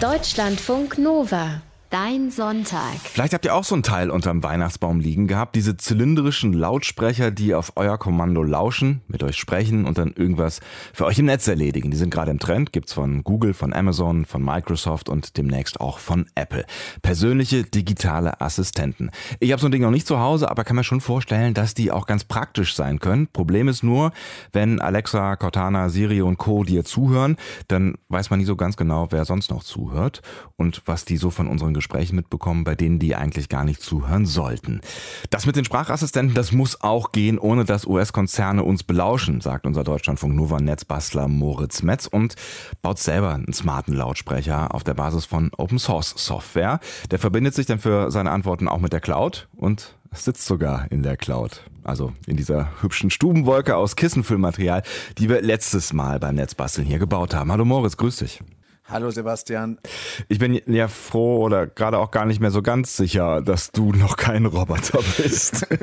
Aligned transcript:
Deutschlandfunk 0.00 0.96
Nova. 0.96 1.60
Dein 1.90 2.30
Sonntag. 2.30 3.00
Vielleicht 3.02 3.34
habt 3.34 3.44
ihr 3.44 3.52
auch 3.52 3.64
so 3.64 3.74
ein 3.74 3.82
Teil 3.82 4.10
unterm 4.10 4.44
Weihnachtsbaum 4.44 5.00
liegen 5.00 5.26
gehabt. 5.26 5.56
Diese 5.56 5.76
zylindrischen 5.76 6.52
Lautsprecher, 6.52 7.32
die 7.32 7.52
auf 7.52 7.72
euer 7.74 7.98
Kommando 7.98 8.44
lauschen, 8.44 9.00
mit 9.08 9.24
euch 9.24 9.36
sprechen 9.36 9.86
und 9.86 9.98
dann 9.98 10.12
irgendwas 10.12 10.60
für 10.92 11.04
euch 11.04 11.18
im 11.18 11.26
Netz 11.26 11.48
erledigen. 11.48 11.90
Die 11.90 11.96
sind 11.96 12.10
gerade 12.10 12.30
im 12.30 12.38
Trend. 12.38 12.72
Gibt's 12.72 12.92
von 12.92 13.24
Google, 13.24 13.54
von 13.54 13.72
Amazon, 13.72 14.24
von 14.24 14.40
Microsoft 14.40 15.08
und 15.08 15.36
demnächst 15.36 15.80
auch 15.80 15.98
von 15.98 16.26
Apple. 16.36 16.64
Persönliche 17.02 17.64
digitale 17.64 18.40
Assistenten. 18.40 19.10
Ich 19.40 19.50
habe 19.50 19.60
so 19.60 19.66
ein 19.66 19.72
Ding 19.72 19.82
noch 19.82 19.90
nicht 19.90 20.06
zu 20.06 20.20
Hause, 20.20 20.48
aber 20.48 20.62
kann 20.62 20.76
mir 20.76 20.84
schon 20.84 21.00
vorstellen, 21.00 21.54
dass 21.54 21.74
die 21.74 21.90
auch 21.90 22.06
ganz 22.06 22.22
praktisch 22.22 22.76
sein 22.76 23.00
können. 23.00 23.26
Problem 23.26 23.66
ist 23.66 23.82
nur, 23.82 24.12
wenn 24.52 24.80
Alexa, 24.80 25.34
Cortana, 25.34 25.88
Siri 25.88 26.22
und 26.22 26.38
Co. 26.38 26.62
dir 26.62 26.84
zuhören, 26.84 27.36
dann 27.66 27.96
weiß 28.10 28.30
man 28.30 28.38
nie 28.38 28.44
so 28.44 28.54
ganz 28.54 28.76
genau, 28.76 29.08
wer 29.10 29.24
sonst 29.24 29.50
noch 29.50 29.64
zuhört 29.64 30.22
und 30.54 30.82
was 30.86 31.04
die 31.04 31.16
so 31.16 31.30
von 31.30 31.48
unseren 31.48 31.79
Gesprächen 31.80 32.16
mitbekommen, 32.16 32.62
bei 32.64 32.74
denen 32.74 32.98
die 32.98 33.16
eigentlich 33.16 33.48
gar 33.48 33.64
nicht 33.64 33.80
zuhören 33.80 34.26
sollten. 34.26 34.82
Das 35.30 35.46
mit 35.46 35.56
den 35.56 35.64
Sprachassistenten, 35.64 36.34
das 36.34 36.52
muss 36.52 36.82
auch 36.82 37.10
gehen, 37.10 37.38
ohne 37.38 37.64
dass 37.64 37.86
US-Konzerne 37.86 38.62
uns 38.62 38.82
belauschen, 38.82 39.40
sagt 39.40 39.66
unser 39.66 39.82
Deutschlandfunk 39.82 40.34
Nova 40.34 40.60
Netzbastler 40.60 41.26
Moritz 41.26 41.82
Metz 41.82 42.06
und 42.06 42.34
baut 42.82 42.98
selber 42.98 43.34
einen 43.34 43.54
smarten 43.54 43.94
Lautsprecher 43.94 44.74
auf 44.74 44.84
der 44.84 44.94
Basis 44.94 45.24
von 45.24 45.50
Open 45.56 45.78
Source 45.78 46.14
Software. 46.16 46.80
Der 47.10 47.18
verbindet 47.18 47.54
sich 47.54 47.64
dann 47.64 47.78
für 47.78 48.10
seine 48.10 48.30
Antworten 48.30 48.68
auch 48.68 48.78
mit 48.78 48.92
der 48.92 49.00
Cloud 49.00 49.48
und 49.56 49.96
sitzt 50.12 50.44
sogar 50.44 50.90
in 50.90 51.02
der 51.02 51.16
Cloud. 51.16 51.62
Also 51.82 52.12
in 52.26 52.36
dieser 52.36 52.68
hübschen 52.82 53.10
Stubenwolke 53.10 53.76
aus 53.76 53.96
Kissenfüllmaterial, 53.96 54.82
die 55.16 55.30
wir 55.30 55.40
letztes 55.40 55.94
Mal 55.94 56.20
beim 56.20 56.34
Netzbasteln 56.34 56.86
hier 56.86 56.98
gebaut 56.98 57.34
haben. 57.34 57.50
Hallo 57.50 57.64
Moritz, 57.64 57.96
grüß 57.96 58.16
dich. 58.16 58.42
Hallo 58.90 59.10
Sebastian. 59.10 59.78
Ich 60.26 60.40
bin 60.40 60.60
ja 60.66 60.88
froh 60.88 61.44
oder 61.44 61.68
gerade 61.68 61.98
auch 61.98 62.10
gar 62.10 62.26
nicht 62.26 62.40
mehr 62.40 62.50
so 62.50 62.60
ganz 62.60 62.96
sicher, 62.96 63.40
dass 63.40 63.70
du 63.70 63.92
noch 63.92 64.16
kein 64.16 64.46
Roboter 64.46 65.00
bist. 65.16 65.66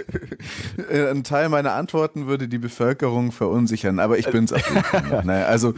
Äh, 0.91 1.09
ein 1.09 1.23
Teil 1.23 1.49
meiner 1.49 1.73
Antworten 1.73 2.27
würde 2.27 2.47
die 2.47 2.59
Bevölkerung 2.59 3.31
verunsichern, 3.31 3.99
aber 3.99 4.17
ich 4.17 4.29
bin's 4.29 4.53
auf 4.53 4.65
jeden 4.69 4.83
Fall. 4.83 5.23
Naja, 5.25 5.45
also 5.47 5.73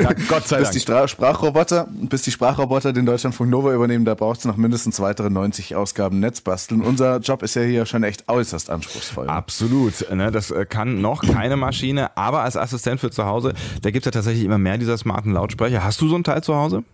ja, 0.00 0.12
Gott 0.28 0.46
sei 0.46 0.56
bis 0.58 0.64
Dank. 0.66 0.72
die 0.72 0.80
Stra 0.80 1.08
Sprachroboter, 1.08 1.88
bis 1.90 2.22
die 2.22 2.30
Sprachroboter 2.30 2.92
den 2.92 3.06
Deutschlandfunk 3.06 3.50
Nova 3.50 3.72
übernehmen, 3.72 4.04
da 4.04 4.14
braucht 4.14 4.40
es 4.40 4.44
noch 4.44 4.56
mindestens 4.56 5.00
weitere 5.00 5.30
90 5.30 5.74
Ausgaben 5.74 6.20
Netzbasteln. 6.20 6.82
Unser 6.82 7.18
Job 7.18 7.42
ist 7.42 7.56
ja 7.56 7.62
hier 7.62 7.86
schon 7.86 8.04
echt 8.04 8.28
äußerst 8.28 8.70
anspruchsvoll. 8.70 9.28
Absolut. 9.28 10.08
Ne? 10.12 10.30
Das 10.30 10.50
äh, 10.50 10.66
kann 10.66 11.00
noch 11.00 11.22
keine 11.22 11.56
Maschine, 11.56 12.16
aber 12.16 12.42
als 12.42 12.56
Assistent 12.56 13.00
für 13.00 13.10
zu 13.10 13.24
Hause, 13.24 13.54
da 13.82 13.90
gibt's 13.90 14.06
ja 14.06 14.12
tatsächlich 14.12 14.44
immer 14.44 14.58
mehr 14.58 14.78
dieser 14.78 14.98
smarten 14.98 15.32
Lautsprecher. 15.32 15.82
Hast 15.82 16.00
du 16.00 16.08
so 16.08 16.16
ein 16.16 16.24
Teil 16.24 16.42
zu 16.42 16.54
Hause? 16.54 16.63
Hause? 16.64 16.84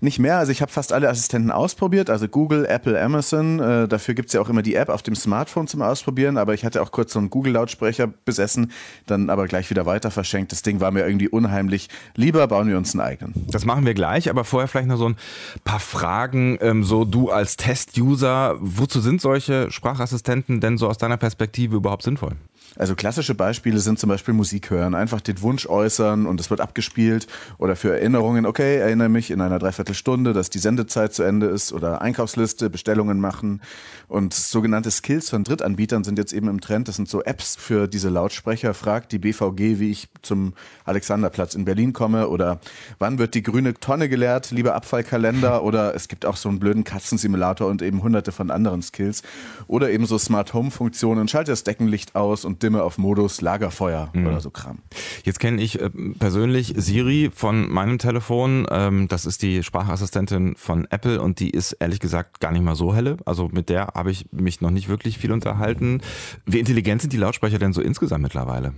Nicht 0.00 0.18
mehr, 0.18 0.38
also 0.38 0.52
ich 0.52 0.60
habe 0.60 0.72
fast 0.72 0.92
alle 0.92 1.08
Assistenten 1.08 1.50
ausprobiert, 1.50 2.10
also 2.10 2.28
Google, 2.28 2.66
Apple, 2.66 3.00
Amazon. 3.00 3.60
Äh, 3.60 3.88
dafür 3.88 4.14
es 4.18 4.32
ja 4.32 4.40
auch 4.40 4.48
immer 4.48 4.62
die 4.62 4.74
App 4.74 4.88
auf 4.88 5.02
dem 5.02 5.14
Smartphone 5.14 5.66
zum 5.66 5.82
Ausprobieren, 5.82 6.36
aber 6.36 6.54
ich 6.54 6.64
hatte 6.64 6.82
auch 6.82 6.90
kurz 6.90 7.12
so 7.12 7.18
einen 7.18 7.30
Google-Lautsprecher 7.30 8.08
besessen, 8.24 8.72
dann 9.06 9.30
aber 9.30 9.46
gleich 9.46 9.70
wieder 9.70 9.86
weiter 9.86 10.10
verschenkt. 10.10 10.52
Das 10.52 10.62
Ding 10.62 10.80
war 10.80 10.90
mir 10.90 11.06
irgendwie 11.06 11.28
unheimlich. 11.28 11.88
Lieber 12.16 12.46
bauen 12.48 12.68
wir 12.68 12.76
uns 12.76 12.92
einen 12.94 13.00
eigenen. 13.00 13.46
Das 13.50 13.64
machen 13.64 13.86
wir 13.86 13.94
gleich, 13.94 14.28
aber 14.28 14.44
vorher 14.44 14.68
vielleicht 14.68 14.88
noch 14.88 14.98
so 14.98 15.08
ein 15.08 15.16
paar 15.64 15.80
Fragen. 15.80 16.58
Ähm, 16.60 16.84
so 16.84 17.04
du 17.04 17.30
als 17.30 17.56
Test-User, 17.56 18.56
wozu 18.60 19.00
sind 19.00 19.20
solche 19.20 19.70
Sprachassistenten 19.70 20.60
denn 20.60 20.78
so 20.78 20.88
aus 20.88 20.98
deiner 20.98 21.16
Perspektive 21.16 21.76
überhaupt 21.76 22.02
sinnvoll? 22.02 22.32
Also 22.76 22.94
klassische 22.94 23.34
Beispiele 23.34 23.78
sind 23.80 23.98
zum 23.98 24.08
Beispiel 24.08 24.32
Musik 24.32 24.70
hören, 24.70 24.94
einfach 24.94 25.20
den 25.20 25.42
Wunsch 25.42 25.66
äußern 25.66 26.26
und 26.26 26.40
es 26.40 26.48
wird 26.48 26.60
abgespielt 26.60 27.26
oder 27.58 27.76
für 27.76 27.92
Erinnerungen, 27.92 28.46
okay, 28.46 28.76
erinnere 28.76 29.10
mich 29.10 29.30
in 29.30 29.40
einer 29.40 29.58
Dreiviertelstunde, 29.58 30.32
dass 30.32 30.48
die 30.48 30.58
Sendezeit 30.58 31.12
zu 31.12 31.22
Ende 31.22 31.46
ist 31.46 31.72
oder 31.72 32.00
Einkaufsliste, 32.00 32.70
Bestellungen 32.70 33.20
machen 33.20 33.60
und 34.08 34.32
sogenannte 34.32 34.90
Skills 34.90 35.28
von 35.28 35.44
Drittanbietern 35.44 36.04
sind 36.04 36.18
jetzt 36.18 36.32
eben 36.32 36.48
im 36.48 36.60
Trend. 36.60 36.88
Das 36.88 36.96
sind 36.96 37.08
so 37.08 37.22
Apps 37.22 37.56
für 37.56 37.88
diese 37.88 38.08
Lautsprecher. 38.08 38.74
Fragt 38.74 39.12
die 39.12 39.18
BVG, 39.18 39.78
wie 39.78 39.90
ich 39.90 40.08
zum 40.22 40.54
Alexanderplatz 40.84 41.54
in 41.54 41.64
Berlin 41.64 41.92
komme 41.92 42.28
oder 42.28 42.60
wann 42.98 43.18
wird 43.18 43.34
die 43.34 43.42
grüne 43.42 43.74
Tonne 43.74 44.08
geleert, 44.08 44.50
lieber 44.50 44.74
Abfallkalender 44.74 45.62
oder 45.64 45.94
es 45.94 46.08
gibt 46.08 46.24
auch 46.24 46.36
so 46.36 46.48
einen 46.48 46.58
blöden 46.58 46.84
Katzensimulator 46.84 47.68
und 47.68 47.82
eben 47.82 48.02
hunderte 48.02 48.32
von 48.32 48.50
anderen 48.50 48.82
Skills 48.82 49.22
oder 49.66 49.90
eben 49.90 50.06
so 50.06 50.18
Smart 50.18 50.54
Home 50.54 50.70
Funktionen, 50.70 51.28
schalte 51.28 51.52
das 51.52 51.64
Deckenlicht 51.64 52.14
aus 52.14 52.44
und 52.44 52.61
Dimme 52.62 52.82
auf 52.82 52.98
Modus 52.98 53.40
Lagerfeuer 53.40 54.10
mhm. 54.12 54.26
oder 54.26 54.40
so 54.40 54.50
Kram. 54.50 54.78
Jetzt 55.24 55.40
kenne 55.40 55.62
ich 55.62 55.80
äh, 55.80 55.90
persönlich 56.18 56.74
Siri 56.76 57.30
von 57.34 57.70
meinem 57.70 57.98
Telefon. 57.98 58.66
Ähm, 58.70 59.08
das 59.08 59.26
ist 59.26 59.42
die 59.42 59.62
Sprachassistentin 59.62 60.54
von 60.56 60.86
Apple 60.90 61.20
und 61.20 61.40
die 61.40 61.50
ist 61.50 61.72
ehrlich 61.72 62.00
gesagt 62.00 62.40
gar 62.40 62.52
nicht 62.52 62.62
mal 62.62 62.76
so 62.76 62.94
helle. 62.94 63.16
Also 63.24 63.48
mit 63.52 63.68
der 63.68 63.88
habe 63.94 64.10
ich 64.10 64.26
mich 64.32 64.60
noch 64.60 64.70
nicht 64.70 64.88
wirklich 64.88 65.18
viel 65.18 65.32
unterhalten. 65.32 66.00
Wie 66.46 66.58
intelligent 66.58 67.02
sind 67.02 67.12
die 67.12 67.18
Lautsprecher 67.18 67.58
denn 67.58 67.72
so 67.72 67.80
insgesamt 67.80 68.22
mittlerweile? 68.22 68.72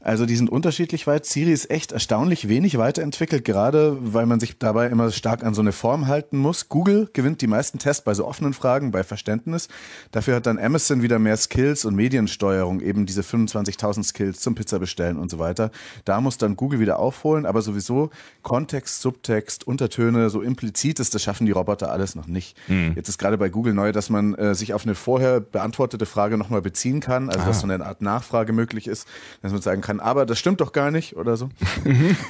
Also 0.00 0.26
die 0.26 0.36
sind 0.36 0.48
unterschiedlich 0.48 1.08
weit. 1.08 1.26
Siri 1.26 1.52
ist 1.52 1.70
echt 1.70 1.90
erstaunlich 1.90 2.48
wenig 2.48 2.78
weiterentwickelt, 2.78 3.44
gerade 3.44 3.96
weil 4.00 4.26
man 4.26 4.38
sich 4.38 4.56
dabei 4.56 4.86
immer 4.86 5.10
stark 5.10 5.42
an 5.42 5.54
so 5.54 5.60
eine 5.60 5.72
Form 5.72 6.06
halten 6.06 6.38
muss. 6.38 6.68
Google 6.68 7.10
gewinnt 7.12 7.40
die 7.40 7.48
meisten 7.48 7.80
Tests 7.80 8.04
bei 8.04 8.14
so 8.14 8.24
offenen 8.24 8.52
Fragen, 8.52 8.92
bei 8.92 9.02
Verständnis. 9.02 9.68
Dafür 10.12 10.36
hat 10.36 10.46
dann 10.46 10.58
Amazon 10.58 11.02
wieder 11.02 11.18
mehr 11.18 11.36
Skills 11.36 11.84
und 11.84 11.96
Mediensteuerung, 11.96 12.80
eben 12.80 13.06
diese 13.06 13.22
25.000 13.22 14.04
Skills 14.04 14.40
zum 14.40 14.54
Pizza 14.54 14.78
bestellen 14.78 15.18
und 15.18 15.32
so 15.32 15.40
weiter. 15.40 15.72
Da 16.04 16.20
muss 16.20 16.38
dann 16.38 16.54
Google 16.54 16.78
wieder 16.78 17.00
aufholen, 17.00 17.44
aber 17.44 17.60
sowieso 17.60 18.10
Kontext, 18.42 19.02
Subtext, 19.02 19.66
Untertöne, 19.66 20.30
so 20.30 20.42
implizites, 20.42 21.10
das 21.10 21.22
schaffen 21.22 21.44
die 21.44 21.52
Roboter 21.52 21.90
alles 21.90 22.14
noch 22.14 22.28
nicht. 22.28 22.56
Mhm. 22.68 22.92
Jetzt 22.94 23.08
ist 23.08 23.18
gerade 23.18 23.36
bei 23.36 23.48
Google 23.48 23.74
neu, 23.74 23.90
dass 23.90 24.10
man 24.10 24.34
äh, 24.36 24.54
sich 24.54 24.74
auf 24.74 24.84
eine 24.84 24.94
vorher 24.94 25.40
beantwortete 25.40 26.06
Frage 26.06 26.38
nochmal 26.38 26.62
beziehen 26.62 27.00
kann, 27.00 27.28
also 27.30 27.40
ah. 27.42 27.46
dass 27.46 27.60
so 27.60 27.68
eine 27.68 27.84
Art 27.84 28.00
Nachfrage 28.00 28.52
möglich 28.52 28.86
ist, 28.86 29.08
dass 29.42 29.50
man 29.50 29.60
sagen 29.60 29.82
kann, 29.82 29.97
kann, 29.98 30.00
aber 30.00 30.26
das 30.26 30.38
stimmt 30.38 30.60
doch 30.60 30.72
gar 30.72 30.90
nicht 30.90 31.16
oder 31.16 31.36
so. 31.36 31.48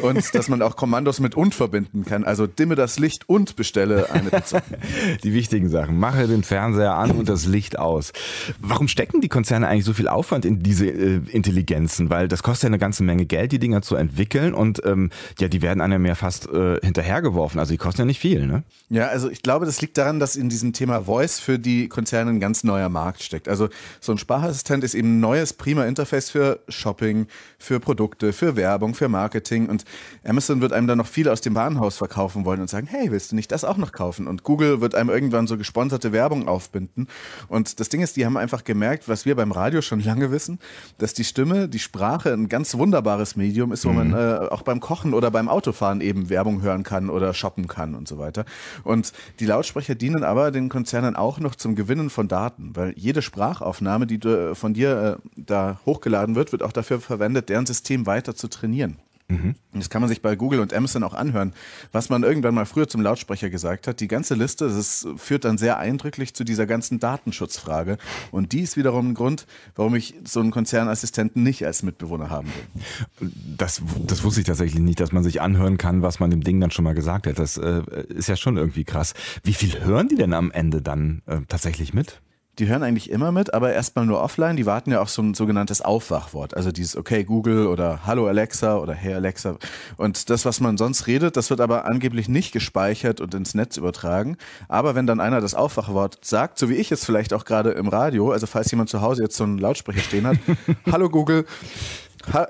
und 0.01 0.35
dass 0.35 0.49
man 0.49 0.63
auch 0.63 0.77
Kommandos 0.77 1.21
mit 1.21 1.35
und 1.35 1.55
verbinden 1.55 2.05
kann. 2.05 2.25
Also 2.25 2.47
dimme 2.47 2.75
das 2.75 2.99
Licht 2.99 3.29
und 3.29 3.57
bestelle 3.57 4.11
eine 4.11 4.31
Pizza. 4.31 4.63
Die 5.23 5.33
wichtigen 5.33 5.69
Sachen. 5.69 5.99
Mache 5.99 6.27
den 6.27 6.43
Fernseher 6.43 6.95
an 6.95 7.13
und 7.13 7.29
das 7.29 7.47
Licht 7.47 7.79
aus. 7.79 8.13
Warum 8.61 8.89
stecken 8.89 9.21
die 9.21 9.29
Konzerne 9.29 9.69
eigentlich 9.69 9.85
so 9.85 9.93
viel 9.93 10.09
Aufwand 10.09 10.45
in 10.45 10.63
diese 10.63 10.87
äh, 10.87 11.21
Intelligenzen? 11.31 12.11
Weil 12.11 12.29
das 12.29 12.43
kostet 12.43 12.65
ja 12.65 12.67
eine 12.69 12.79
ganze 12.79 13.03
Menge 13.03 13.27
Geld, 13.27 13.53
die 13.53 13.59
Dinger 13.59 13.83
zu 13.83 13.97
entwickeln 13.97 14.55
und 14.55 14.83
ähm, 14.85 15.11
ja, 15.39 15.49
die 15.49 15.63
werden 15.63 15.81
einem 15.81 16.05
ja 16.07 16.15
fast 16.15 16.49
äh, 16.49 16.79
hinterhergeworfen. 16.83 17.59
Also 17.59 17.73
die 17.73 17.79
kosten 17.79 18.03
ja 18.03 18.05
nicht 18.05 18.21
viel, 18.21 18.47
ne? 18.47 18.63
Ja, 18.91 19.09
also 19.09 19.31
ich 19.31 19.43
glaube, 19.43 19.67
das 19.67 19.81
liegt 19.81 19.99
daran, 19.99 20.21
dass 20.21 20.37
in 20.37 20.49
diesem 20.49 20.73
Thema 20.73 21.03
Voice 21.03 21.41
für 21.41 21.59
die 21.59 21.89
Konzerne 21.89 22.31
ein 22.31 22.41
ganz 22.41 22.65
neuer 22.65 22.89
Markt 22.89 23.23
steckt. 23.23 23.49
Also 23.49 23.69
so 24.01 24.13
ein 24.13 24.19
Sprachassistent 24.19 24.85
ist 24.85 24.95
eben 24.95 25.19
ein 25.19 25.21
neues, 25.21 25.53
prima 25.53 25.85
Interface 25.85 26.31
für 26.31 26.61
Shopping, 26.69 27.27
für 27.61 27.81
Produkte, 27.81 28.33
für 28.33 28.55
Werbung, 28.55 28.95
für 28.95 29.09
Marketing. 29.09 29.67
Und 29.67 29.85
Amazon 30.25 30.61
wird 30.61 30.73
einem 30.73 30.87
dann 30.87 30.99
noch 30.99 31.07
viel 31.07 31.29
aus 31.29 31.41
dem 31.41 31.57
Warenhaus 31.57 31.99
verkaufen 31.99 32.45
wollen 32.45 32.61
und 32.61 32.71
sagen, 32.71 32.87
hey, 32.87 33.11
willst 33.11 33.33
du 33.33 33.37
nicht 33.37 33.51
das 33.51 33.65
auch 33.65 33.77
noch 33.77 33.91
kaufen? 33.91 34.29
Und 34.29 34.45
Google 34.45 34.81
wird 34.81 34.95
einem 34.95 35.11
irgendwann 35.11 35.49
so 35.49 35.59
gesponserte 35.59 36.13
Werbung 36.13 36.47
aufbinden. 36.47 37.09
Und 37.49 37.81
das 37.81 37.89
Ding 37.89 38.01
ist, 38.01 38.17
die 38.17 38.25
haben 38.25 38.37
einfach 38.37 38.63
gemerkt, 38.63 39.09
was 39.09 39.27
wir 39.27 39.35
beim 39.35 39.51
Radio 39.51 39.83
schon 39.83 40.01
lange 40.01 40.31
wissen, 40.31 40.61
dass 40.99 41.15
die 41.15 41.25
Stimme, 41.25 41.69
die 41.69 41.81
Sprache 41.81 42.33
ein 42.33 42.49
ganz 42.49 42.77
wunderbares 42.77 43.35
Medium 43.35 43.73
ist, 43.73 43.85
wo 43.85 43.91
mhm. 43.91 44.11
man 44.11 44.13
äh, 44.13 44.49
auch 44.49 44.63
beim 44.63 44.79
Kochen 44.79 45.13
oder 45.13 45.31
beim 45.33 45.49
Autofahren 45.49 46.01
eben 46.01 46.31
Werbung 46.31 46.63
hören 46.63 46.85
kann 46.85 47.11
oder 47.11 47.35
shoppen 47.35 47.67
kann 47.67 47.97
und 47.97 48.07
so 48.07 48.19
weiter. 48.19 48.45
Und 48.85 49.13
die 49.41 49.47
Lautsprecher 49.47 49.97
dienen 49.97 50.23
aber 50.23 50.53
den 50.53 50.69
Konzernen 50.69 51.17
auch 51.17 51.41
noch 51.41 51.57
zum 51.57 51.75
Gewinnen 51.75 52.09
von 52.09 52.29
Daten, 52.29 52.71
weil 52.77 52.95
jede 52.97 53.21
Sprachaufnahme, 53.21 54.07
die 54.07 54.19
von 54.55 54.75
dir 54.75 55.19
äh, 55.27 55.29
da 55.37 55.81
hochgeladen 55.85 56.37
wird, 56.37 56.53
wird 56.53 56.63
auch 56.63 56.73
dafür 56.73 57.01
verwendet, 57.01 57.48
deren 57.49 57.67
System 57.67 58.07
weiter 58.07 58.35
zu 58.35 58.49
trainieren. 58.49 58.99
Mhm. 59.31 59.57
Das 59.75 59.91
kann 59.91 60.01
man 60.01 60.09
sich 60.09 60.23
bei 60.23 60.37
Google 60.37 60.61
und 60.61 60.73
Amazon 60.73 61.03
auch 61.03 61.13
anhören, 61.13 61.53
was 61.93 62.09
man 62.09 62.23
irgendwann 62.23 62.55
mal 62.55 62.65
früher 62.65 62.89
zum 62.89 63.03
Lautsprecher 63.03 63.51
gesagt 63.51 63.87
hat. 63.87 64.01
Die 64.01 64.09
ganze 64.09 64.35
Liste, 64.35 64.67
das 64.69 65.07
führt 65.17 65.45
dann 65.45 65.59
sehr 65.59 65.77
eindrücklich 65.77 66.33
zu 66.33 66.45
dieser 66.45 66.67
ganzen 66.67 66.99
Datenschutzfrage. 66.99 67.99
Und 68.31 68.53
die 68.53 68.61
ist 68.61 68.79
wiederum 68.79 69.11
ein 69.11 69.15
Grund, 69.15 69.47
warum 69.77 69.95
ich 69.95 70.15
so 70.25 70.41
einen 70.41 70.51
Konzernassistenten 70.51 71.43
nicht 71.43 71.67
als 71.67 71.83
Mitbewohner 71.83 72.31
haben 72.31 72.49
will. 72.49 73.31
Das, 73.59 73.83
das 74.07 74.25
wusste 74.25 74.41
ich 74.41 74.47
tatsächlich 74.47 74.81
nicht, 74.81 74.99
dass 74.99 75.13
man 75.13 75.23
sich 75.23 75.43
anhören 75.43 75.77
kann, 75.77 76.01
was 76.01 76.21
man 76.21 76.31
dem 76.31 76.43
Ding 76.43 76.59
dann 76.59 76.71
schon 76.71 76.85
mal 76.85 76.95
gesagt 76.95 77.27
hat. 77.27 77.39
Das 77.39 77.59
äh, 77.59 77.83
ist 78.09 78.31
ja 78.31 78.37
schon 78.37 78.57
irgendwie 78.57 78.85
krass. 78.85 79.13
Wie 79.43 79.55
viel 79.55 79.85
hören 79.85 80.09
die 80.09 80.17
denn 80.17 80.33
am 80.33 80.51
Ende 80.51 80.81
dann 80.81 81.21
äh, 81.27 81.41
tatsächlich 81.47 81.93
mit? 81.93 82.23
Die 82.59 82.69
hören 82.69 82.83
eigentlich 82.83 83.11
immer 83.11 83.31
mit, 83.31 83.55
aber 83.55 83.73
erstmal 83.73 84.05
nur 84.05 84.21
offline. 84.21 84.57
Die 84.57 84.67
warten 84.67 84.91
ja 84.91 85.01
auf 85.01 85.11
so 85.11 85.23
ein 85.23 85.35
sogenanntes 85.35 85.81
Aufwachwort. 85.81 86.57
Also 86.57 86.73
dieses 86.73 86.97
Okay 86.97 87.25
Google 87.25 87.67
oder 87.67 88.07
Hallo 88.07 88.27
Alexa 88.27 88.79
oder 88.79 88.95
Hey 88.95 89.15
Alexa. 89.15 89.57
Und 89.97 90.29
das, 90.31 90.45
was 90.45 90.61
man 90.61 90.77
sonst 90.77 91.07
redet, 91.07 91.37
das 91.37 91.51
wird 91.51 91.61
aber 91.61 91.85
angeblich 91.85 92.29
nicht 92.29 92.53
gespeichert 92.53 93.21
und 93.21 93.35
ins 93.35 93.55
Netz 93.55 93.77
übertragen. 93.77 94.37
Aber 94.69 94.95
wenn 94.95 95.07
dann 95.07 95.21
einer 95.21 95.41
das 95.41 95.55
Aufwachwort 95.55 96.19
sagt, 96.25 96.59
so 96.59 96.69
wie 96.69 96.75
ich 96.75 96.91
jetzt 96.91 97.07
vielleicht 97.07 97.33
auch 97.33 97.45
gerade 97.45 97.71
im 97.71 97.89
Radio, 97.89 98.33
also 98.33 98.47
falls 98.47 98.71
jemand 98.71 98.91
zu 98.91 99.01
Hause 99.01 99.23
jetzt 99.23 99.37
so 99.37 99.45
einen 99.45 99.59
Lautsprecher 99.59 100.01
stehen 100.01 100.27
hat, 100.27 100.39
Hallo 100.93 101.09
Google, 101.09 101.45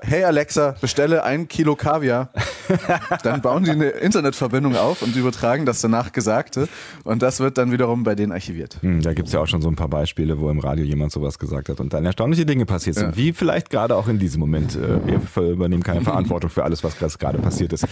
hey 0.01 0.23
Alexa, 0.23 0.75
bestelle 0.81 1.23
ein 1.23 1.47
Kilo 1.47 1.75
Kaviar. 1.75 2.29
dann 3.23 3.41
bauen 3.41 3.63
die 3.63 3.71
eine 3.71 3.89
Internetverbindung 3.89 4.75
auf 4.75 5.01
und 5.01 5.15
übertragen 5.15 5.65
das 5.65 5.81
danach 5.81 6.11
Gesagte 6.11 6.67
und 7.03 7.21
das 7.21 7.39
wird 7.39 7.57
dann 7.57 7.71
wiederum 7.71 8.03
bei 8.03 8.15
denen 8.15 8.31
archiviert. 8.31 8.77
Hm, 8.81 9.01
da 9.01 9.13
gibt 9.13 9.27
es 9.27 9.33
ja 9.33 9.39
auch 9.39 9.47
schon 9.47 9.61
so 9.61 9.69
ein 9.69 9.75
paar 9.75 9.87
Beispiele, 9.87 10.39
wo 10.39 10.49
im 10.49 10.59
Radio 10.59 10.85
jemand 10.85 11.11
sowas 11.11 11.39
gesagt 11.39 11.69
hat 11.69 11.79
und 11.79 11.93
dann 11.93 12.05
erstaunliche 12.05 12.45
Dinge 12.45 12.65
passiert 12.65 12.95
sind, 12.95 13.11
ja. 13.11 13.17
wie 13.17 13.33
vielleicht 13.33 13.69
gerade 13.69 13.95
auch 13.95 14.07
in 14.07 14.19
diesem 14.19 14.39
Moment. 14.39 14.75
Äh, 14.75 14.99
wir 15.05 15.43
übernehmen 15.51 15.83
keine 15.83 16.01
Verantwortung 16.03 16.49
für 16.49 16.63
alles, 16.63 16.83
was 16.83 17.17
gerade 17.17 17.39
passiert 17.39 17.73
ist. 17.73 17.87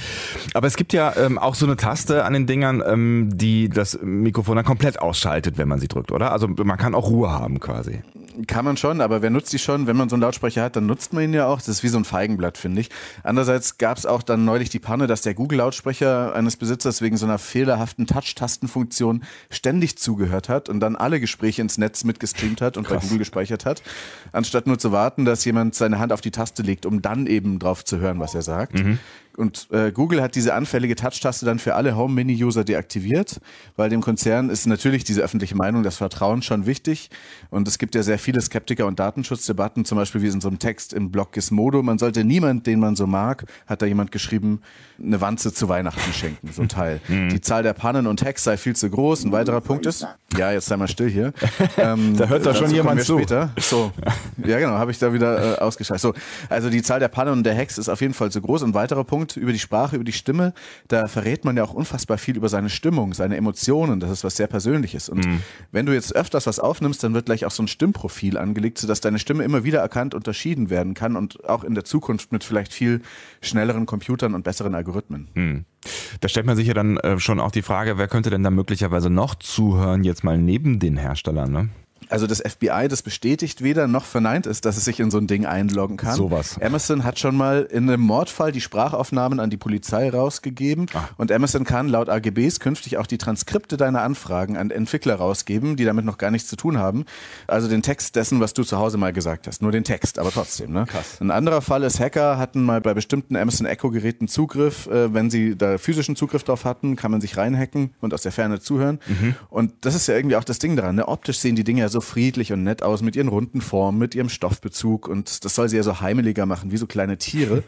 Aber 0.53 0.67
es 0.67 0.75
gibt 0.75 0.93
ja 0.93 1.13
ähm, 1.17 1.37
auch 1.37 1.55
so 1.55 1.65
eine 1.65 1.75
Taste 1.75 2.23
an 2.25 2.33
den 2.33 2.45
Dingern, 2.45 2.83
ähm, 2.85 3.29
die 3.33 3.69
das 3.69 3.99
Mikrofon 4.01 4.55
dann 4.55 4.65
komplett 4.65 4.99
ausschaltet, 4.99 5.57
wenn 5.57 5.67
man 5.67 5.79
sie 5.79 5.87
drückt, 5.87 6.11
oder? 6.11 6.31
Also 6.31 6.47
man 6.47 6.77
kann 6.77 6.95
auch 6.95 7.09
Ruhe 7.09 7.31
haben 7.31 7.59
quasi. 7.59 8.01
Kann 8.45 8.65
man 8.65 8.77
schon, 8.77 9.01
aber 9.01 9.21
wer 9.21 9.29
nutzt 9.29 9.51
die 9.53 9.59
schon? 9.59 9.87
Wenn 9.87 9.97
man 9.97 10.09
so 10.09 10.15
einen 10.15 10.21
Lautsprecher 10.21 10.61
hat, 10.61 10.75
dann 10.75 10.85
nutzt 10.85 11.13
man 11.13 11.23
ihn 11.23 11.33
ja 11.33 11.47
auch. 11.47 11.57
Das 11.57 11.69
ist 11.69 11.83
wie 11.83 11.87
so 11.87 11.97
ein 11.97 12.05
Feigenblatt, 12.05 12.57
finde 12.57 12.81
ich. 12.81 12.89
Andererseits 13.23 13.77
gab 13.77 13.97
es 13.97 14.05
auch 14.05 14.21
dann 14.21 14.45
neulich 14.45 14.69
die 14.69 14.79
Panne, 14.79 15.07
dass 15.07 15.21
der 15.21 15.33
Google-Lautsprecher 15.33 16.35
eines 16.35 16.55
Besitzers 16.57 17.01
wegen 17.01 17.17
so 17.17 17.25
einer 17.25 17.39
fehlerhaften 17.39 18.05
Touch-Tastenfunktion 18.05 19.23
ständig 19.49 19.97
zugehört 19.97 20.49
hat 20.49 20.69
und 20.69 20.79
dann 20.79 20.95
alle 20.95 21.19
Gespräche 21.19 21.61
ins 21.61 21.77
Netz 21.77 22.03
mitgestreamt 22.03 22.61
hat 22.61 22.77
und 22.77 22.85
Krass. 22.87 22.97
bei 22.97 23.01
Google 23.03 23.19
gespeichert 23.19 23.65
hat, 23.65 23.81
anstatt 24.31 24.67
nur 24.67 24.77
zu 24.77 24.91
warten, 24.91 25.25
dass 25.25 25.43
jemand 25.45 25.73
seine 25.73 25.99
Hand 25.99 26.11
auf 26.11 26.21
die 26.21 26.31
Taste 26.31 26.61
legt, 26.61 26.85
um 26.85 27.01
dann 27.01 27.25
eben 27.27 27.59
drauf 27.59 27.85
zu 27.85 27.99
hören, 27.99 28.19
was 28.19 28.35
er 28.35 28.41
sagt. 28.43 28.73
Mhm. 28.75 28.99
Und 29.37 29.67
äh, 29.71 29.91
Google 29.91 30.23
hat 30.23 30.33
diese 30.33 30.55
anfällige 30.55 30.95
Touch-Taste 30.95 31.45
dann 31.45 31.59
für 31.59 31.75
alle 31.75 31.95
Home-Mini-User 31.95 32.63
deaktiviert, 32.63 33.39
weil 33.75 33.87
dem 33.87 34.01
Konzern 34.01 34.49
ist 34.49 34.65
natürlich 34.65 35.03
diese 35.03 35.21
öffentliche 35.21 35.55
Meinung, 35.55 35.83
das 35.83 35.97
Vertrauen 35.97 36.41
schon 36.41 36.65
wichtig. 36.65 37.11
Und 37.51 37.67
es 37.67 37.77
gibt 37.77 37.93
ja 37.93 38.01
sehr 38.01 38.17
viele 38.17 38.41
Skeptiker 38.41 38.87
und 38.87 38.99
Datenschutzdebatten, 38.99 39.85
zum 39.85 39.99
Beispiel 39.99 40.23
wie 40.23 40.27
in 40.27 40.41
so 40.41 40.47
einem 40.47 40.57
Text 40.57 40.91
im 40.91 41.11
Blog 41.11 41.33
Gizmodo. 41.33 41.83
Man 41.83 41.99
sollte 41.99 42.23
niemand, 42.23 42.65
den 42.65 42.79
man 42.79 42.95
so 42.95 43.05
mag, 43.05 43.45
hat 43.67 43.83
da 43.83 43.85
jemand 43.85 44.11
geschrieben, 44.11 44.61
eine 45.01 45.21
Wanze 45.21 45.53
zu 45.53 45.69
Weihnachten 45.69 46.13
schenken, 46.13 46.49
so 46.51 46.61
ein 46.61 46.69
Teil. 46.69 47.01
Mhm. 47.07 47.29
Die 47.29 47.41
Zahl 47.41 47.63
der 47.63 47.73
Pannen 47.73 48.05
und 48.05 48.21
Hacks 48.23 48.43
sei 48.43 48.57
viel 48.57 48.75
zu 48.75 48.89
groß. 48.89 49.23
Ein 49.23 49.31
weiterer 49.31 49.61
Punkt 49.61 49.85
ist, 49.85 50.05
ja, 50.37 50.51
jetzt 50.51 50.65
sei 50.65 50.77
mal 50.77 50.87
still 50.87 51.09
hier. 51.09 51.33
Ähm, 51.77 52.17
da 52.17 52.27
hört 52.27 52.45
da 52.45 52.55
schon 52.55 52.71
jemand 52.71 53.03
zu. 53.03 53.17
Später. 53.17 53.51
So, 53.59 53.91
ja 54.43 54.57
genau, 54.57 54.73
habe 54.73 54.89
ich 54.89 54.97
da 54.97 55.13
wieder 55.13 55.57
äh, 55.57 55.59
ausgeschaltet. 55.59 56.01
So, 56.01 56.13
also 56.49 56.69
die 56.69 56.81
Zahl 56.81 56.99
der 56.99 57.07
Pannen 57.07 57.33
und 57.33 57.43
der 57.43 57.55
Hacks 57.55 57.77
ist 57.77 57.87
auf 57.87 58.01
jeden 58.01 58.13
Fall 58.13 58.31
zu 58.31 58.41
groß. 58.41 58.63
Ein 58.63 58.73
weiterer 58.73 59.03
Punkt, 59.03 59.17
Punkt 59.17 59.35
über 59.35 59.51
die 59.51 59.59
Sprache, 59.59 59.95
über 59.95 60.05
die 60.05 60.11
Stimme, 60.11 60.53
da 60.87 61.07
verrät 61.07 61.43
man 61.43 61.57
ja 61.57 61.63
auch 61.63 61.73
unfassbar 61.73 62.19
viel 62.19 62.37
über 62.37 62.49
seine 62.49 62.69
Stimmung, 62.69 63.15
seine 63.15 63.35
Emotionen. 63.35 63.99
Das 63.99 64.11
ist 64.11 64.23
was 64.23 64.35
sehr 64.35 64.45
Persönliches. 64.45 65.09
Und 65.09 65.25
mhm. 65.25 65.41
wenn 65.71 65.87
du 65.87 65.93
jetzt 65.93 66.15
öfters 66.15 66.45
was 66.45 66.59
aufnimmst, 66.59 67.03
dann 67.03 67.15
wird 67.15 67.25
gleich 67.25 67.45
auch 67.45 67.51
so 67.51 67.63
ein 67.63 67.67
Stimmprofil 67.67 68.37
angelegt, 68.37 68.77
sodass 68.77 69.01
deine 69.01 69.17
Stimme 69.17 69.43
immer 69.43 69.63
wieder 69.63 69.79
erkannt, 69.79 70.13
unterschieden 70.13 70.69
werden 70.69 70.93
kann 70.93 71.15
und 71.15 71.49
auch 71.49 71.63
in 71.63 71.73
der 71.73 71.83
Zukunft 71.83 72.31
mit 72.31 72.43
vielleicht 72.43 72.73
viel 72.73 73.01
schnelleren 73.41 73.87
Computern 73.87 74.35
und 74.35 74.43
besseren 74.43 74.75
Algorithmen. 74.75 74.86
Mhm. 75.33 75.65
Da 76.19 76.27
stellt 76.27 76.45
man 76.45 76.55
sich 76.55 76.67
ja 76.67 76.73
dann 76.73 76.97
äh, 76.97 77.19
schon 77.19 77.39
auch 77.39 77.51
die 77.51 77.61
Frage, 77.61 77.97
wer 77.97 78.07
könnte 78.07 78.29
denn 78.29 78.43
da 78.43 78.49
möglicherweise 78.49 79.09
noch 79.09 79.35
zuhören, 79.35 80.03
jetzt 80.03 80.23
mal 80.23 80.37
neben 80.37 80.79
den 80.79 80.97
Herstellern, 80.97 81.51
ne? 81.51 81.69
Also 82.09 82.27
das 82.27 82.39
FBI, 82.39 82.87
das 82.89 83.01
bestätigt 83.01 83.61
weder 83.61 83.87
noch 83.87 84.05
verneint 84.05 84.45
ist, 84.45 84.65
dass 84.65 84.77
es 84.77 84.85
sich 84.85 84.99
in 84.99 85.11
so 85.11 85.17
ein 85.17 85.27
Ding 85.27 85.45
einloggen 85.45 85.97
kann. 85.97 86.15
Sowas. 86.15 86.59
Amazon 86.61 87.03
hat 87.03 87.19
schon 87.19 87.35
mal 87.35 87.67
in 87.69 87.89
einem 87.89 88.01
Mordfall 88.01 88.51
die 88.51 88.61
Sprachaufnahmen 88.61 89.39
an 89.39 89.49
die 89.49 89.57
Polizei 89.57 90.09
rausgegeben 90.09 90.87
Ach. 90.93 91.09
und 91.17 91.31
Amazon 91.31 91.63
kann 91.63 91.89
laut 91.89 92.09
AGBs 92.09 92.59
künftig 92.59 92.97
auch 92.97 93.07
die 93.07 93.17
Transkripte 93.17 93.77
deiner 93.77 94.01
Anfragen 94.01 94.57
an 94.57 94.71
Entwickler 94.71 95.15
rausgeben, 95.15 95.75
die 95.75 95.85
damit 95.85 96.05
noch 96.05 96.17
gar 96.17 96.31
nichts 96.31 96.47
zu 96.47 96.55
tun 96.55 96.77
haben. 96.77 97.05
Also 97.47 97.67
den 97.67 97.81
Text 97.81 98.15
dessen, 98.15 98.39
was 98.39 98.53
du 98.53 98.63
zu 98.63 98.77
Hause 98.77 98.97
mal 98.97 99.13
gesagt 99.13 99.47
hast. 99.47 99.61
Nur 99.61 99.71
den 99.71 99.83
Text, 99.83 100.19
aber 100.19 100.31
trotzdem. 100.31 100.71
Ne? 100.71 100.85
Krass. 100.87 101.19
Ein 101.19 101.31
anderer 101.31 101.61
Fall 101.61 101.83
ist, 101.83 101.99
Hacker 101.99 102.37
hatten 102.37 102.63
mal 102.63 102.81
bei 102.81 102.93
bestimmten 102.93 103.35
Amazon 103.35 103.65
Echo-Geräten 103.65 104.27
Zugriff. 104.27 104.87
Äh, 104.87 105.13
wenn 105.13 105.29
sie 105.29 105.57
da 105.57 105.77
physischen 105.77 106.15
Zugriff 106.15 106.43
drauf 106.43 106.65
hatten, 106.65 106.95
kann 106.95 107.11
man 107.11 107.21
sich 107.21 107.37
reinhacken 107.37 107.91
und 108.01 108.13
aus 108.13 108.21
der 108.21 108.31
Ferne 108.31 108.59
zuhören. 108.59 108.99
Mhm. 109.07 109.35
Und 109.49 109.73
das 109.81 109.95
ist 109.95 110.07
ja 110.07 110.15
irgendwie 110.15 110.35
auch 110.35 110.43
das 110.43 110.59
Ding 110.59 110.75
daran. 110.75 110.95
Ne? 110.95 111.07
Optisch 111.07 111.39
sehen 111.39 111.55
die 111.55 111.63
Dinge 111.63 111.81
ja 111.81 111.89
so 111.89 111.96
so 111.97 112.01
friedlich 112.01 112.53
und 112.53 112.63
nett 112.63 112.83
aus 112.83 113.01
mit 113.01 113.15
ihren 113.15 113.27
runden 113.27 113.59
Formen, 113.59 113.97
mit 113.97 114.13
ihrem 114.13 114.29
Stoffbezug 114.29 115.07
und 115.07 115.43
das 115.43 115.55
soll 115.55 115.67
sie 115.67 115.77
ja 115.77 115.83
so 115.83 115.99
heimeliger 115.99 116.45
machen, 116.45 116.71
wie 116.71 116.77
so 116.77 116.85
kleine 116.85 117.17
Tiere 117.17 117.63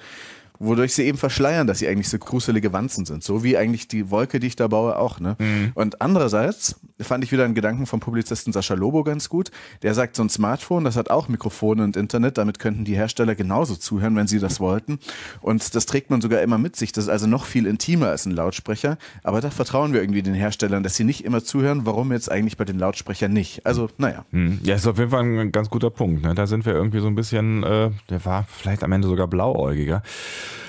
wodurch 0.60 0.94
sie 0.94 1.04
eben 1.04 1.18
verschleiern, 1.18 1.68
dass 1.68 1.80
sie 1.80 1.88
eigentlich 1.88 2.10
so 2.10 2.20
gruselige 2.20 2.74
Wanzen 2.74 3.06
sind. 3.06 3.24
So 3.24 3.44
wie 3.44 3.58
eigentlich 3.58 3.88
die 3.88 4.12
Wolke, 4.12 4.40
die 4.40 4.48
ich 4.48 4.58
da 4.58 4.68
baue, 4.68 4.98
auch. 4.98 5.20
Ne? 5.20 5.38
Mhm. 5.40 5.72
Und 5.74 6.02
andererseits 6.02 6.76
fand 7.00 7.24
ich 7.24 7.32
wieder 7.32 7.46
einen 7.46 7.56
Gedanken 7.56 7.86
vom 7.86 8.02
Publizisten 8.02 8.52
Sascha 8.52 8.74
Lobo 8.74 9.04
ganz 9.04 9.30
gut. 9.30 9.52
Der 9.84 9.94
sagt, 9.94 10.18
so 10.18 10.24
ein 10.24 10.30
Smartphone, 10.30 10.84
das 10.84 10.98
hat 10.98 11.10
auch 11.10 11.30
Mikrofone 11.30 11.84
und 11.84 11.96
Internet. 11.96 12.38
Damit 12.38 12.60
könnten 12.60 12.84
die 12.84 12.96
Hersteller 12.96 13.36
genauso 13.36 13.76
zuhören, 13.76 14.16
wenn 14.18 14.28
sie 14.28 14.40
das 14.40 14.60
wollten. 14.60 15.00
Und 15.42 15.76
das 15.76 15.86
trägt 15.86 16.10
man 16.10 16.20
sogar 16.20 16.42
immer 16.42 16.58
mit 16.58 16.76
sich. 16.76 16.92
Das 16.92 17.06
ist 17.06 17.10
also 17.10 17.26
noch 17.26 17.46
viel 17.46 17.66
intimer 17.66 18.08
als 18.08 18.26
ein 18.26 18.34
Lautsprecher. 18.34 18.98
Aber 19.24 19.40
da 19.40 19.50
vertrauen 19.50 19.94
wir 19.94 20.02
irgendwie 20.02 20.22
den 20.22 20.34
Herstellern, 20.34 20.84
dass 20.84 20.96
sie 20.96 21.06
nicht 21.06 21.24
immer 21.24 21.42
zuhören. 21.42 21.86
Warum 21.86 22.12
jetzt 22.12 22.30
eigentlich 22.30 22.58
bei 22.58 22.66
den 22.66 22.78
Lautsprechern 22.78 23.32
nicht? 23.32 23.66
Also, 23.66 23.90
naja. 23.98 24.26
Mhm. 24.32 24.60
Ja, 24.64 24.76
ist 24.76 24.88
auf 24.88 24.98
jeden 24.98 25.12
Fall 25.12 25.24
ein 25.24 25.54
ganz 25.54 25.70
guter 25.70 25.90
Punkt. 25.90 26.24
Ne? 26.24 26.36
Da 26.36 26.48
sind 26.48 26.66
wir 26.66 26.74
irgendwie 26.74 27.00
so 27.00 27.08
ein 27.08 27.16
bisschen, 27.16 27.64
äh, 27.64 27.92
der 28.10 28.26
war 28.26 28.46
vielleicht 28.50 28.84
am 28.84 28.92
Ende 28.92 29.08
sogar 29.08 29.28
blauäugiger. 29.28 30.04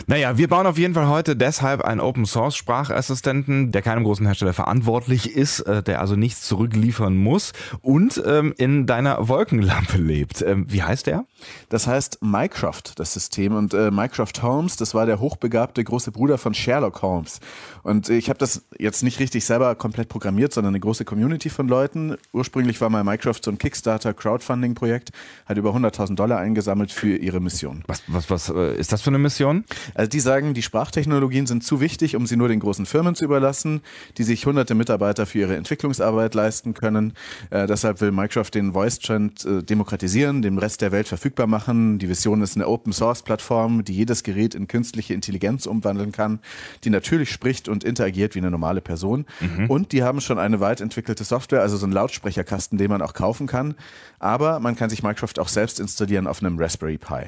Naja, 0.07 0.37
wir 0.39 0.49
bauen 0.49 0.67
auf 0.67 0.79
jeden 0.79 0.95
Fall 0.95 1.09
heute 1.09 1.37
deshalb 1.37 1.83
einen 1.83 2.01
Open 2.01 2.27
Source 2.27 2.57
Sprachassistenten, 2.57 3.73
der 3.73 3.83
keinem 3.83 4.05
großen 4.05 4.27
Hersteller 4.27 4.53
verantwortlich 4.53 5.37
ist, 5.37 5.61
äh, 5.61 5.83
der 5.83 6.01
also 6.01 6.17
nichts 6.17 6.43
zurückliefern 6.43 7.17
muss 7.17 7.53
und 7.83 8.23
ähm, 8.27 8.55
in 8.57 8.87
deiner 8.87 9.29
Wolkenlampe 9.29 9.99
lebt. 9.99 10.43
Ähm, 10.43 10.67
wie 10.69 10.83
heißt 10.83 11.07
der? 11.07 11.25
Das 11.69 11.87
heißt 11.87 12.19
Mycroft, 12.23 12.99
das 12.99 13.15
System. 13.15 13.55
Und 13.55 13.75
äh, 13.75 13.91
Mycroft 13.91 14.43
Holmes, 14.43 14.77
das 14.77 14.95
war 14.95 15.07
der 15.07 15.21
hochbegabte 15.21 15.83
große 15.85 16.13
Bruder 16.13 16.39
von 16.39 16.55
Sherlock 16.55 17.03
Holmes. 17.03 17.41
Und 17.83 18.09
ich 18.09 18.29
habe 18.29 18.39
das 18.39 18.63
jetzt 18.79 19.03
nicht 19.03 19.21
richtig 19.21 19.45
selber 19.45 19.75
komplett 19.75 20.09
programmiert, 20.09 20.53
sondern 20.53 20.73
eine 20.73 20.81
große 20.81 21.05
Community 21.05 21.51
von 21.51 21.69
Leuten. 21.69 22.17
Ursprünglich 22.33 22.81
war 22.81 22.91
mal 22.91 23.05
Mycroft 23.05 23.45
so 23.45 23.51
ein 23.51 23.59
Kickstarter-Crowdfunding-Projekt, 23.59 25.11
hat 25.47 25.57
über 25.57 25.71
100.000 25.71 26.15
Dollar 26.15 26.39
eingesammelt 26.39 26.93
für 26.93 27.17
ihre 27.17 27.41
Mission. 27.41 27.83
Was, 27.87 28.03
was, 28.07 28.31
was 28.31 28.49
äh, 28.51 28.77
ist 28.77 28.93
das 28.93 29.03
für 29.03 29.11
eine 29.11 29.19
Mission? 29.19 29.65
Also 29.95 30.09
die 30.09 30.21
sagen, 30.21 30.55
die 30.55 30.63
Sprachtechnologien 30.63 31.47
sind 31.47 31.65
zu 31.65 31.81
wichtig, 31.81 32.17
um 32.17 32.27
sie 32.27 32.37
nur 32.37 32.49
den 32.49 32.61
großen 32.61 32.87
Firmen 32.87 33.15
zu 33.15 33.25
überlassen, 33.25 33.81
die 34.19 34.25
sich 34.25 34.47
hunderte 34.47 34.75
Mitarbeiter 34.75 35.27
für 35.27 35.39
ihre 35.39 35.57
Entwicklungsarbeit 35.57 36.35
leisten 36.35 36.75
können. 36.75 37.15
Äh, 37.51 37.67
deshalb 37.67 38.01
will 38.01 38.13
Mycroft 38.13 38.55
den 38.55 38.73
Voice-Trend 38.73 39.45
äh, 39.45 39.63
demokratisieren, 39.63 40.43
dem 40.43 40.59
Rest 40.59 40.81
der 40.81 40.93
Welt 40.93 41.09
verfügbar 41.09 41.47
machen. 41.47 41.99
Die 41.99 42.09
Vision 42.09 42.43
ist 42.43 42.57
eine 42.57 42.69
Open-Source-Plattform, 42.69 43.85
die 43.85 43.95
jedes 43.95 44.23
Gerät 44.23 44.55
in 44.55 44.69
künstliche 44.69 45.15
Intelligenz 45.15 45.67
umwandeln 45.67 46.13
kann, 46.13 46.41
die 46.85 46.91
natürlich 46.91 47.31
spricht 47.31 47.69
und 47.69 47.85
interagiert 47.85 48.35
wie 48.35 48.41
eine 48.41 48.51
normale 48.51 48.81
Person. 48.81 49.27
Mhm. 49.41 49.71
Und 49.71 49.93
die 49.93 50.03
haben 50.03 50.21
schon 50.21 50.39
eine 50.39 50.61
weit 50.61 50.81
entwickelte 50.81 51.25
Software, 51.25 51.63
also 51.63 51.77
so 51.77 51.87
einen 51.87 51.93
Lautsprecherkasten, 51.93 52.79
den 52.79 52.91
man 52.91 53.03
auch 53.03 53.15
kaufen 53.15 53.47
kann. 53.47 53.75
Aber 54.19 54.61
man 54.61 54.77
kann 54.77 54.91
sich 54.91 55.03
Minecraft 55.03 55.39
auch 55.39 55.49
selbst 55.49 55.81
installieren 55.81 56.27
auf 56.27 56.43
einem 56.43 56.59
Raspberry 56.59 56.99
Pi. 56.99 57.27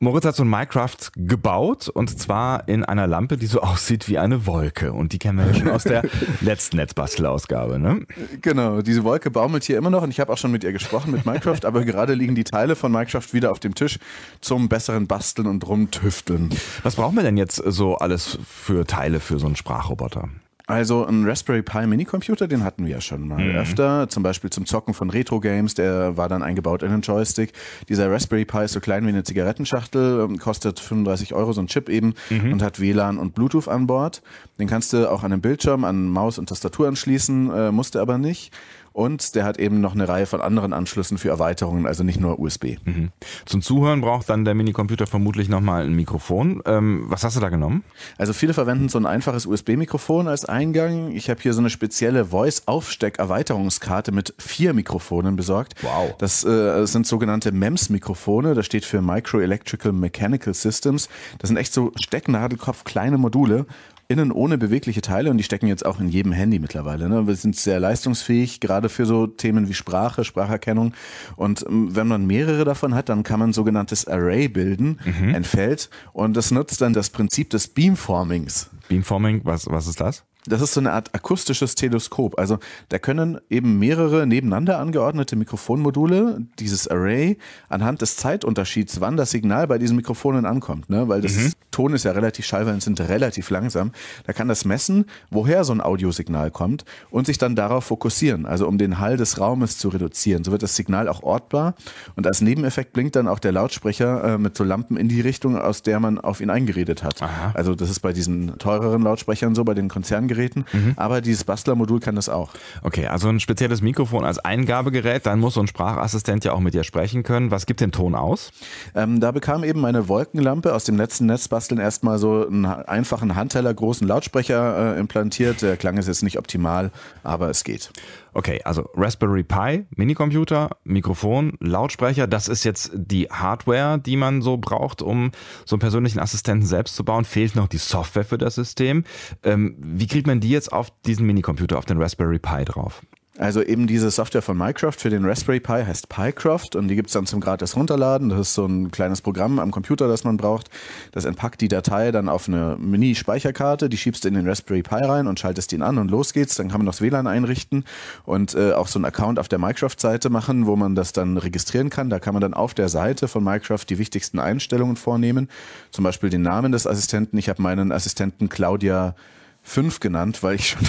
Moritz 0.00 0.24
hat 0.26 0.36
so 0.36 0.44
ein 0.44 0.48
Minecraft 0.48 0.96
gebaut 1.16 1.88
und 1.88 2.16
zwar 2.20 2.68
in 2.68 2.84
einer 2.84 3.08
Lampe, 3.08 3.36
die 3.36 3.46
so 3.46 3.60
aussieht 3.62 4.08
wie 4.08 4.18
eine 4.18 4.46
Wolke. 4.46 4.92
Und 4.92 5.12
die 5.12 5.18
kennen 5.18 5.38
wir 5.38 5.46
ja 5.46 5.54
schon 5.54 5.70
aus 5.70 5.82
der 5.82 6.04
letzten 6.40 6.76
Netzbastelausgabe, 6.76 7.80
ne? 7.80 8.06
Genau, 8.40 8.80
diese 8.80 9.02
Wolke 9.02 9.32
baumelt 9.32 9.64
hier 9.64 9.76
immer 9.76 9.90
noch 9.90 10.02
und 10.02 10.10
ich 10.10 10.20
habe 10.20 10.32
auch 10.32 10.38
schon 10.38 10.52
mit 10.52 10.62
ihr 10.62 10.72
gesprochen, 10.72 11.10
mit 11.10 11.26
Minecraft, 11.26 11.64
aber 11.64 11.84
gerade 11.84 12.14
liegen 12.14 12.36
die 12.36 12.44
Teile 12.44 12.76
von 12.76 12.92
Minecraft 12.92 13.32
wieder 13.32 13.50
auf 13.50 13.58
dem 13.58 13.74
Tisch 13.74 13.98
zum 14.40 14.68
besseren 14.68 15.08
Basteln 15.08 15.48
und 15.48 15.66
rumtüfteln. 15.66 16.50
Was 16.84 16.94
brauchen 16.94 17.16
wir 17.16 17.24
denn 17.24 17.36
jetzt 17.36 17.56
so 17.56 17.96
alles 17.96 18.38
für 18.44 18.86
Teile 18.86 19.18
für 19.18 19.40
so 19.40 19.46
einen 19.46 19.56
Sprachroboter? 19.56 20.28
Also 20.68 21.06
ein 21.06 21.24
Raspberry 21.24 21.62
Pi 21.62 21.86
Minicomputer, 21.86 22.46
den 22.46 22.62
hatten 22.62 22.84
wir 22.84 22.92
ja 22.92 23.00
schon 23.00 23.26
mal 23.26 23.42
mhm. 23.42 23.56
öfter, 23.56 24.06
zum 24.10 24.22
Beispiel 24.22 24.50
zum 24.50 24.66
Zocken 24.66 24.92
von 24.92 25.08
Retro-Games, 25.08 25.72
der 25.72 26.18
war 26.18 26.28
dann 26.28 26.42
eingebaut 26.42 26.82
in 26.82 26.90
den 26.90 27.00
Joystick. 27.00 27.54
Dieser 27.88 28.10
Raspberry 28.10 28.44
Pi 28.44 28.64
ist 28.64 28.72
so 28.72 28.80
klein 28.80 29.06
wie 29.06 29.08
eine 29.08 29.24
Zigarettenschachtel, 29.24 30.26
ähm, 30.28 30.38
kostet 30.38 30.78
35 30.78 31.32
Euro, 31.32 31.54
so 31.54 31.62
ein 31.62 31.68
Chip 31.68 31.88
eben, 31.88 32.12
mhm. 32.28 32.52
und 32.52 32.62
hat 32.62 32.80
WLAN 32.80 33.16
und 33.16 33.34
Bluetooth 33.34 33.66
an 33.66 33.86
Bord. 33.86 34.20
Den 34.58 34.68
kannst 34.68 34.92
du 34.92 35.10
auch 35.10 35.22
an 35.22 35.32
einem 35.32 35.40
Bildschirm, 35.40 35.84
an 35.84 36.06
Maus 36.06 36.38
und 36.38 36.50
Tastatur 36.50 36.86
anschließen, 36.86 37.50
äh, 37.50 37.72
musste 37.72 38.02
aber 38.02 38.18
nicht. 38.18 38.52
Und 38.98 39.36
der 39.36 39.44
hat 39.44 39.60
eben 39.60 39.80
noch 39.80 39.94
eine 39.94 40.08
Reihe 40.08 40.26
von 40.26 40.40
anderen 40.40 40.72
Anschlüssen 40.72 41.18
für 41.18 41.28
Erweiterungen, 41.28 41.86
also 41.86 42.02
nicht 42.02 42.18
nur 42.18 42.40
USB. 42.40 42.78
Mhm. 42.84 43.10
Zum 43.46 43.62
Zuhören 43.62 44.00
braucht 44.00 44.28
dann 44.28 44.44
der 44.44 44.56
Minicomputer 44.56 45.06
vermutlich 45.06 45.48
nochmal 45.48 45.84
ein 45.84 45.92
Mikrofon. 45.92 46.64
Ähm, 46.66 47.04
was 47.06 47.22
hast 47.22 47.36
du 47.36 47.40
da 47.40 47.48
genommen? 47.48 47.84
Also 48.16 48.32
viele 48.32 48.54
verwenden 48.54 48.88
so 48.88 48.98
ein 48.98 49.06
einfaches 49.06 49.46
USB-Mikrofon 49.46 50.26
als 50.26 50.46
Eingang. 50.46 51.12
Ich 51.12 51.30
habe 51.30 51.40
hier 51.40 51.52
so 51.52 51.60
eine 51.60 51.70
spezielle 51.70 52.24
Voice-Aufsteck-Erweiterungskarte 52.24 54.10
mit 54.10 54.34
vier 54.36 54.74
Mikrofonen 54.74 55.36
besorgt. 55.36 55.76
Wow. 55.82 56.16
Das 56.18 56.44
äh, 56.44 56.84
sind 56.86 57.06
sogenannte 57.06 57.52
MEMS-Mikrofone. 57.52 58.54
Das 58.54 58.66
steht 58.66 58.84
für 58.84 59.00
Micro 59.00 59.38
Electrical 59.38 59.92
Mechanical 59.92 60.54
Systems. 60.54 61.08
Das 61.38 61.46
sind 61.46 61.56
echt 61.56 61.72
so 61.72 61.92
Stecknadelkopf 61.94 62.82
kleine 62.82 63.16
Module 63.16 63.66
innen 64.08 64.32
ohne 64.32 64.56
bewegliche 64.56 65.02
Teile 65.02 65.30
und 65.30 65.36
die 65.36 65.44
stecken 65.44 65.66
jetzt 65.66 65.84
auch 65.84 66.00
in 66.00 66.08
jedem 66.08 66.32
Handy 66.32 66.58
mittlerweile. 66.58 67.10
Ne? 67.10 67.26
Wir 67.26 67.36
sind 67.36 67.54
sehr 67.56 67.78
leistungsfähig, 67.78 68.58
gerade 68.60 68.88
für 68.88 69.04
so 69.04 69.26
Themen 69.26 69.68
wie 69.68 69.74
Sprache, 69.74 70.24
Spracherkennung. 70.24 70.94
Und 71.36 71.64
ähm, 71.68 71.94
wenn 71.94 72.08
man 72.08 72.26
mehrere 72.26 72.64
davon 72.64 72.94
hat, 72.94 73.10
dann 73.10 73.22
kann 73.22 73.38
man 73.38 73.50
ein 73.50 73.52
sogenanntes 73.52 74.08
Array 74.08 74.48
bilden, 74.48 74.98
mhm. 75.04 75.34
ein 75.34 75.44
Feld. 75.44 75.90
Und 76.14 76.38
das 76.38 76.50
nutzt 76.50 76.80
dann 76.80 76.94
das 76.94 77.10
Prinzip 77.10 77.50
des 77.50 77.68
Beamformings. 77.68 78.70
Beamforming, 78.88 79.42
was, 79.44 79.66
was 79.66 79.86
ist 79.86 80.00
das? 80.00 80.24
Das 80.48 80.60
ist 80.62 80.74
so 80.74 80.80
eine 80.80 80.92
Art 80.92 81.14
akustisches 81.14 81.74
Teleskop. 81.74 82.38
Also 82.38 82.58
da 82.88 82.98
können 82.98 83.38
eben 83.50 83.78
mehrere 83.78 84.26
nebeneinander 84.26 84.78
angeordnete 84.78 85.36
Mikrofonmodule, 85.36 86.42
dieses 86.58 86.88
Array, 86.88 87.38
anhand 87.68 88.02
des 88.02 88.16
Zeitunterschieds, 88.16 89.00
wann 89.00 89.16
das 89.16 89.30
Signal 89.30 89.66
bei 89.66 89.78
diesen 89.78 89.96
Mikrofonen 89.96 90.46
ankommt, 90.46 90.90
ne? 90.90 91.08
weil 91.08 91.20
das 91.20 91.36
mhm. 91.36 91.52
Ton 91.70 91.94
ist 91.94 92.04
ja 92.04 92.12
relativ 92.12 92.46
Schallwellen 92.46 92.80
sind 92.80 93.00
relativ 93.00 93.50
langsam. 93.50 93.92
Da 94.26 94.32
kann 94.32 94.48
das 94.48 94.64
messen, 94.64 95.04
woher 95.30 95.64
so 95.64 95.72
ein 95.72 95.80
Audiosignal 95.80 96.50
kommt 96.50 96.84
und 97.10 97.26
sich 97.26 97.38
dann 97.38 97.54
darauf 97.54 97.84
fokussieren, 97.84 98.46
also 98.46 98.66
um 98.66 98.78
den 98.78 98.98
Hall 98.98 99.16
des 99.16 99.38
Raumes 99.38 99.78
zu 99.78 99.88
reduzieren. 99.90 100.44
So 100.44 100.50
wird 100.50 100.62
das 100.62 100.74
Signal 100.74 101.08
auch 101.08 101.22
ortbar 101.22 101.74
und 102.16 102.26
als 102.26 102.40
Nebeneffekt 102.40 102.92
blinkt 102.92 103.16
dann 103.16 103.28
auch 103.28 103.38
der 103.38 103.52
Lautsprecher 103.52 104.24
äh, 104.24 104.38
mit 104.38 104.56
so 104.56 104.64
Lampen 104.64 104.96
in 104.96 105.08
die 105.08 105.20
Richtung, 105.20 105.56
aus 105.56 105.82
der 105.82 106.00
man 106.00 106.18
auf 106.18 106.40
ihn 106.40 106.50
eingeredet 106.50 107.04
hat. 107.04 107.22
Aha. 107.22 107.52
Also 107.54 107.74
das 107.74 107.90
ist 107.90 108.00
bei 108.00 108.12
diesen 108.12 108.58
teureren 108.58 109.02
Lautsprechern 109.02 109.54
so, 109.54 109.64
bei 109.64 109.74
den 109.74 109.88
Konzerngeräten 109.88 110.37
Geräten, 110.38 110.64
mhm. 110.72 110.92
aber 110.96 111.20
dieses 111.20 111.44
Bastlermodul 111.44 112.00
kann 112.00 112.14
das 112.14 112.28
auch. 112.28 112.50
Okay, 112.82 113.06
also 113.06 113.28
ein 113.28 113.40
spezielles 113.40 113.82
Mikrofon 113.82 114.24
als 114.24 114.38
Eingabegerät, 114.38 115.26
dann 115.26 115.40
muss 115.40 115.54
so 115.54 115.60
ein 115.60 115.66
Sprachassistent 115.66 116.44
ja 116.44 116.52
auch 116.52 116.60
mit 116.60 116.74
dir 116.74 116.84
sprechen 116.84 117.24
können. 117.24 117.50
Was 117.50 117.66
gibt 117.66 117.80
den 117.80 117.92
Ton 117.92 118.14
aus? 118.14 118.50
Ähm, 118.94 119.20
da 119.20 119.32
bekam 119.32 119.64
eben 119.64 119.80
meine 119.80 120.08
Wolkenlampe 120.08 120.74
aus 120.74 120.84
dem 120.84 120.96
letzten 120.96 121.26
Netzbasteln 121.26 121.80
erstmal 121.80 122.18
so 122.18 122.46
einen 122.46 122.64
einfachen 122.64 123.34
Handteller 123.34 123.74
großen 123.74 124.06
Lautsprecher 124.06 124.96
äh, 124.96 125.00
implantiert. 125.00 125.62
Der 125.62 125.76
Klang 125.76 125.98
ist 125.98 126.06
jetzt 126.06 126.22
nicht 126.22 126.38
optimal, 126.38 126.90
aber 127.22 127.50
es 127.50 127.64
geht. 127.64 127.90
Okay, 128.32 128.60
also 128.64 128.88
Raspberry 128.94 129.42
Pi, 129.42 129.86
Minicomputer, 129.96 130.70
Mikrofon, 130.84 131.56
Lautsprecher, 131.60 132.26
das 132.26 132.48
ist 132.48 132.64
jetzt 132.64 132.90
die 132.94 133.28
Hardware, 133.30 133.98
die 133.98 134.16
man 134.16 134.42
so 134.42 134.56
braucht, 134.56 135.02
um 135.02 135.32
so 135.64 135.76
einen 135.76 135.80
persönlichen 135.80 136.18
Assistenten 136.18 136.66
selbst 136.66 136.94
zu 136.94 137.04
bauen. 137.04 137.24
Fehlt 137.24 137.56
noch 137.56 137.68
die 137.68 137.78
Software 137.78 138.24
für 138.24 138.38
das 138.38 138.54
System. 138.54 139.04
Ähm, 139.42 139.76
wie 139.78 140.06
kriegt 140.06 140.26
man 140.26 140.40
die 140.40 140.50
jetzt 140.50 140.72
auf 140.72 140.90
diesen 141.06 141.26
Minicomputer, 141.26 141.78
auf 141.78 141.84
den 141.84 142.00
Raspberry 142.00 142.38
Pi 142.38 142.64
drauf? 142.64 143.02
Also 143.38 143.62
eben 143.62 143.86
diese 143.86 144.10
Software 144.10 144.42
von 144.42 144.58
Minecraft 144.58 144.92
für 144.92 145.10
den 145.10 145.24
Raspberry 145.24 145.60
Pi 145.60 145.84
heißt 145.84 146.08
PiCraft 146.08 146.74
und 146.74 146.88
die 146.88 146.96
gibt's 146.96 147.12
dann 147.12 147.24
zum 147.24 147.40
gratis 147.40 147.76
runterladen. 147.76 148.30
Das 148.30 148.40
ist 148.40 148.54
so 148.54 148.66
ein 148.66 148.90
kleines 148.90 149.22
Programm 149.22 149.60
am 149.60 149.70
Computer, 149.70 150.08
das 150.08 150.24
man 150.24 150.36
braucht. 150.36 150.68
Das 151.12 151.24
entpackt 151.24 151.60
die 151.60 151.68
Datei 151.68 152.10
dann 152.10 152.28
auf 152.28 152.48
eine 152.48 152.76
Mini-Speicherkarte, 152.80 153.88
die 153.88 153.96
schiebst 153.96 154.24
du 154.24 154.28
in 154.28 154.34
den 154.34 154.48
Raspberry 154.48 154.82
Pi 154.82 154.96
rein 154.96 155.28
und 155.28 155.38
schaltest 155.38 155.72
ihn 155.72 155.82
an 155.82 155.98
und 155.98 156.10
los 156.10 156.32
geht's. 156.32 156.56
Dann 156.56 156.68
kann 156.68 156.80
man 156.80 156.86
das 156.86 157.00
WLAN 157.00 157.28
einrichten 157.28 157.84
und 158.24 158.56
äh, 158.56 158.72
auch 158.72 158.88
so 158.88 158.98
einen 158.98 159.04
Account 159.04 159.38
auf 159.38 159.46
der 159.46 159.60
Minecraft-Seite 159.60 160.30
machen, 160.30 160.66
wo 160.66 160.74
man 160.74 160.96
das 160.96 161.12
dann 161.12 161.36
registrieren 161.36 161.90
kann. 161.90 162.10
Da 162.10 162.18
kann 162.18 162.34
man 162.34 162.40
dann 162.40 162.54
auf 162.54 162.74
der 162.74 162.88
Seite 162.88 163.28
von 163.28 163.44
Minecraft 163.44 163.84
die 163.88 163.98
wichtigsten 163.98 164.40
Einstellungen 164.40 164.96
vornehmen. 164.96 165.48
Zum 165.92 166.02
Beispiel 166.02 166.28
den 166.28 166.42
Namen 166.42 166.72
des 166.72 166.88
Assistenten. 166.88 167.38
Ich 167.38 167.48
habe 167.48 167.62
meinen 167.62 167.92
Assistenten 167.92 168.48
Claudia 168.48 169.14
5 169.62 170.00
genannt, 170.00 170.42
weil 170.42 170.56
ich 170.56 170.70
schon 170.70 170.80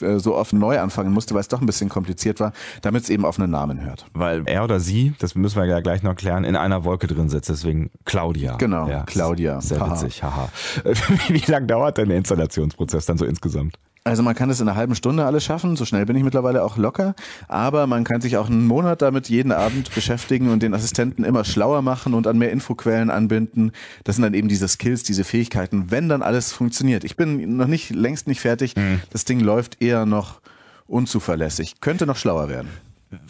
so 0.00 0.34
oft 0.34 0.52
neu 0.52 0.78
anfangen 0.80 1.12
musste, 1.12 1.34
weil 1.34 1.40
es 1.40 1.48
doch 1.48 1.60
ein 1.60 1.66
bisschen 1.66 1.88
kompliziert 1.88 2.40
war, 2.40 2.52
damit 2.82 3.04
es 3.04 3.10
eben 3.10 3.24
auf 3.24 3.38
einen 3.38 3.50
Namen 3.50 3.84
hört. 3.84 4.06
Weil 4.14 4.42
er 4.46 4.64
oder 4.64 4.80
sie, 4.80 5.14
das 5.18 5.34
müssen 5.34 5.60
wir 5.60 5.66
ja 5.66 5.80
gleich 5.80 6.02
noch 6.02 6.14
klären, 6.14 6.44
in 6.44 6.56
einer 6.56 6.84
Wolke 6.84 7.06
drin 7.06 7.28
sitzt, 7.28 7.48
deswegen 7.48 7.90
Claudia. 8.04 8.56
Genau, 8.56 8.88
ja, 8.88 9.04
Claudia. 9.04 9.60
Sehr 9.60 9.80
witzig, 9.80 10.22
haha. 10.22 10.48
Wie 11.28 11.50
lange 11.50 11.66
dauert 11.66 11.98
denn 11.98 12.08
der 12.08 12.18
Installationsprozess 12.18 13.06
dann 13.06 13.18
so 13.18 13.24
insgesamt? 13.24 13.76
Also 14.08 14.22
man 14.22 14.34
kann 14.34 14.48
es 14.48 14.58
in 14.58 14.66
einer 14.66 14.76
halben 14.76 14.94
Stunde 14.94 15.26
alles 15.26 15.44
schaffen, 15.44 15.76
so 15.76 15.84
schnell 15.84 16.06
bin 16.06 16.16
ich 16.16 16.24
mittlerweile 16.24 16.64
auch 16.64 16.78
locker, 16.78 17.14
aber 17.46 17.86
man 17.86 18.04
kann 18.04 18.22
sich 18.22 18.38
auch 18.38 18.48
einen 18.48 18.66
Monat 18.66 19.02
damit 19.02 19.28
jeden 19.28 19.52
Abend 19.52 19.94
beschäftigen 19.94 20.48
und 20.50 20.62
den 20.62 20.72
Assistenten 20.72 21.24
immer 21.24 21.44
schlauer 21.44 21.82
machen 21.82 22.14
und 22.14 22.26
an 22.26 22.38
mehr 22.38 22.50
Infoquellen 22.50 23.10
anbinden. 23.10 23.72
Das 24.04 24.16
sind 24.16 24.22
dann 24.22 24.32
eben 24.32 24.48
diese 24.48 24.66
Skills, 24.66 25.02
diese 25.02 25.24
Fähigkeiten, 25.24 25.90
wenn 25.90 26.08
dann 26.08 26.22
alles 26.22 26.54
funktioniert. 26.54 27.04
Ich 27.04 27.16
bin 27.16 27.58
noch 27.58 27.66
nicht 27.66 27.90
längst 27.90 28.28
nicht 28.28 28.40
fertig. 28.40 28.76
Mhm. 28.76 29.02
Das 29.10 29.26
Ding 29.26 29.40
läuft 29.40 29.82
eher 29.82 30.06
noch 30.06 30.40
unzuverlässig. 30.86 31.82
Könnte 31.82 32.06
noch 32.06 32.16
schlauer 32.16 32.48
werden. 32.48 32.70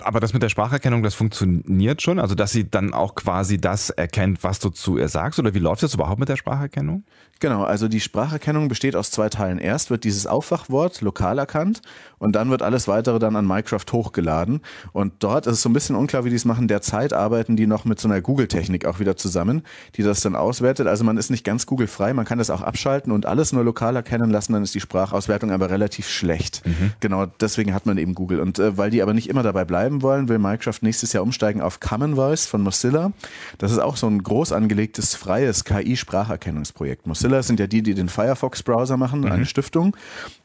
Aber 0.01 0.19
das 0.19 0.33
mit 0.33 0.43
der 0.43 0.49
Spracherkennung, 0.49 1.03
das 1.05 1.15
funktioniert 1.15 2.03
schon? 2.03 2.19
Also, 2.19 2.35
dass 2.35 2.51
sie 2.51 2.69
dann 2.69 2.93
auch 2.93 3.15
quasi 3.15 3.59
das 3.59 3.91
erkennt, 3.91 4.43
was 4.43 4.59
du 4.59 4.71
zu 4.71 4.99
ihr 4.99 5.09
sagst? 5.09 5.39
Oder 5.39 5.55
wie 5.55 5.61
läuft 5.61 5.83
das 5.85 5.95
überhaupt 5.95 6.19
mit 6.19 6.29
der 6.29 6.37
Spracherkennung? 6.37 7.05
Genau, 7.41 7.63
also 7.63 7.87
die 7.87 8.01
Spracherkennung 8.01 8.67
besteht 8.67 8.97
aus 8.97 9.13
zwei 9.13 9.29
Teilen. 9.29 9.59
Erst 9.59 9.91
wird 9.91 10.03
dieses 10.03 10.27
Aufwachwort 10.27 11.01
lokal 11.01 11.39
erkannt 11.39 11.81
und 12.19 12.35
dann 12.35 12.51
wird 12.51 12.63
alles 12.63 12.89
weitere 12.89 13.19
dann 13.19 13.37
an 13.37 13.47
Minecraft 13.47 13.85
hochgeladen. 13.93 14.61
Und 14.93 15.15
dort 15.21 15.47
ist 15.47 15.55
es 15.55 15.63
so 15.63 15.69
ein 15.69 15.73
bisschen 15.73 15.97
unklar, 15.97 16.25
wie 16.25 16.31
die 16.31 16.37
es 16.37 16.45
machen. 16.45 16.69
Derzeit 16.69 17.13
arbeiten 17.13 17.57
die 17.57 17.67
noch 17.67 17.85
mit 17.85 18.01
so 18.01 18.09
einer 18.09 18.21
Google-Technik 18.21 18.87
auch 18.87 19.01
wieder 19.01 19.17
zusammen, 19.17 19.63
die 19.97 20.03
das 20.03 20.21
dann 20.21 20.37
auswertet. 20.37 20.87
Also 20.87 21.05
man 21.05 21.17
ist 21.17 21.31
nicht 21.31 21.45
ganz 21.45 21.67
Google-frei, 21.67 22.13
man 22.15 22.25
kann 22.25 22.39
das 22.39 22.51
auch 22.51 22.63
abschalten 22.63 23.13
und 23.13 23.27
alles 23.27 23.53
nur 23.53 23.65
lokal 23.65 23.97
erkennen 23.97 24.31
lassen, 24.31 24.53
dann 24.53 24.63
ist 24.63 24.75
die 24.75 24.81
Sprachauswertung 24.81 25.51
aber 25.51 25.71
relativ 25.71 26.09
schlecht. 26.09 26.63
Mhm. 26.67 26.93
Genau, 27.01 27.27
deswegen 27.27 27.75
hat 27.75 27.87
man 27.87 27.99
eben 27.99 28.15
Google. 28.15 28.41
Und 28.41 28.59
äh, 28.59 28.77
weil 28.77 28.91
die 28.91 29.03
aber 29.03 29.15
nicht 29.15 29.29
immer 29.29 29.43
dabei 29.43 29.65
bleiben 29.65 30.03
wollen, 30.03 30.29
will 30.29 30.39
Minecraft 30.39 30.79
nächstes 30.83 31.13
Jahr 31.13 31.23
umsteigen 31.23 31.61
auf 31.61 31.81
Common 31.81 32.17
Voice 32.17 32.47
von 32.47 32.63
Mozilla. 32.63 33.13
Das 33.59 33.73
ist 33.73 33.79
auch 33.79 33.97
so 33.97 34.07
ein 34.07 34.23
groß 34.23 34.53
angelegtes, 34.53 35.15
freies 35.15 35.65
KI-Spracherkennungsprojekt. 35.65 37.07
Mozilla 37.07 37.43
sind 37.43 37.61
ja 37.61 37.67
die, 37.67 37.83
die 37.83 37.95
den 37.95 38.09
Firefox-Browser 38.09 38.97
machen, 38.97 39.21
mhm. 39.21 39.33
eine 39.33 39.47
Stiftung. 39.47 39.97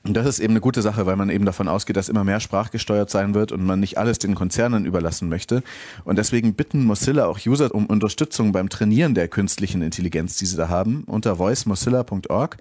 Und 0.05 0.15
das 0.15 0.25
ist 0.25 0.39
eben 0.39 0.51
eine 0.51 0.59
gute 0.59 0.81
Sache, 0.81 1.05
weil 1.05 1.15
man 1.15 1.29
eben 1.29 1.45
davon 1.45 1.69
ausgeht, 1.69 1.95
dass 1.95 2.09
immer 2.09 2.25
mehr 2.25 2.41
sprachgesteuert 2.41 3.09
sein 3.09 3.33
wird 3.33 3.53
und 3.53 3.63
man 3.63 3.79
nicht 3.79 3.97
alles 3.97 4.19
den 4.19 4.35
Konzernen 4.35 4.85
überlassen 4.85 5.29
möchte. 5.29 5.63
Und 6.03 6.17
deswegen 6.17 6.55
bitten 6.55 6.83
Mozilla 6.83 7.25
auch 7.25 7.39
User 7.45 7.73
um 7.73 7.85
Unterstützung 7.85 8.51
beim 8.51 8.67
Trainieren 8.67 9.15
der 9.15 9.29
künstlichen 9.29 9.81
Intelligenz, 9.81 10.35
die 10.35 10.45
sie 10.45 10.57
da 10.57 10.67
haben, 10.67 11.05
unter 11.05 11.39
voicemozilla.org. 11.39 12.57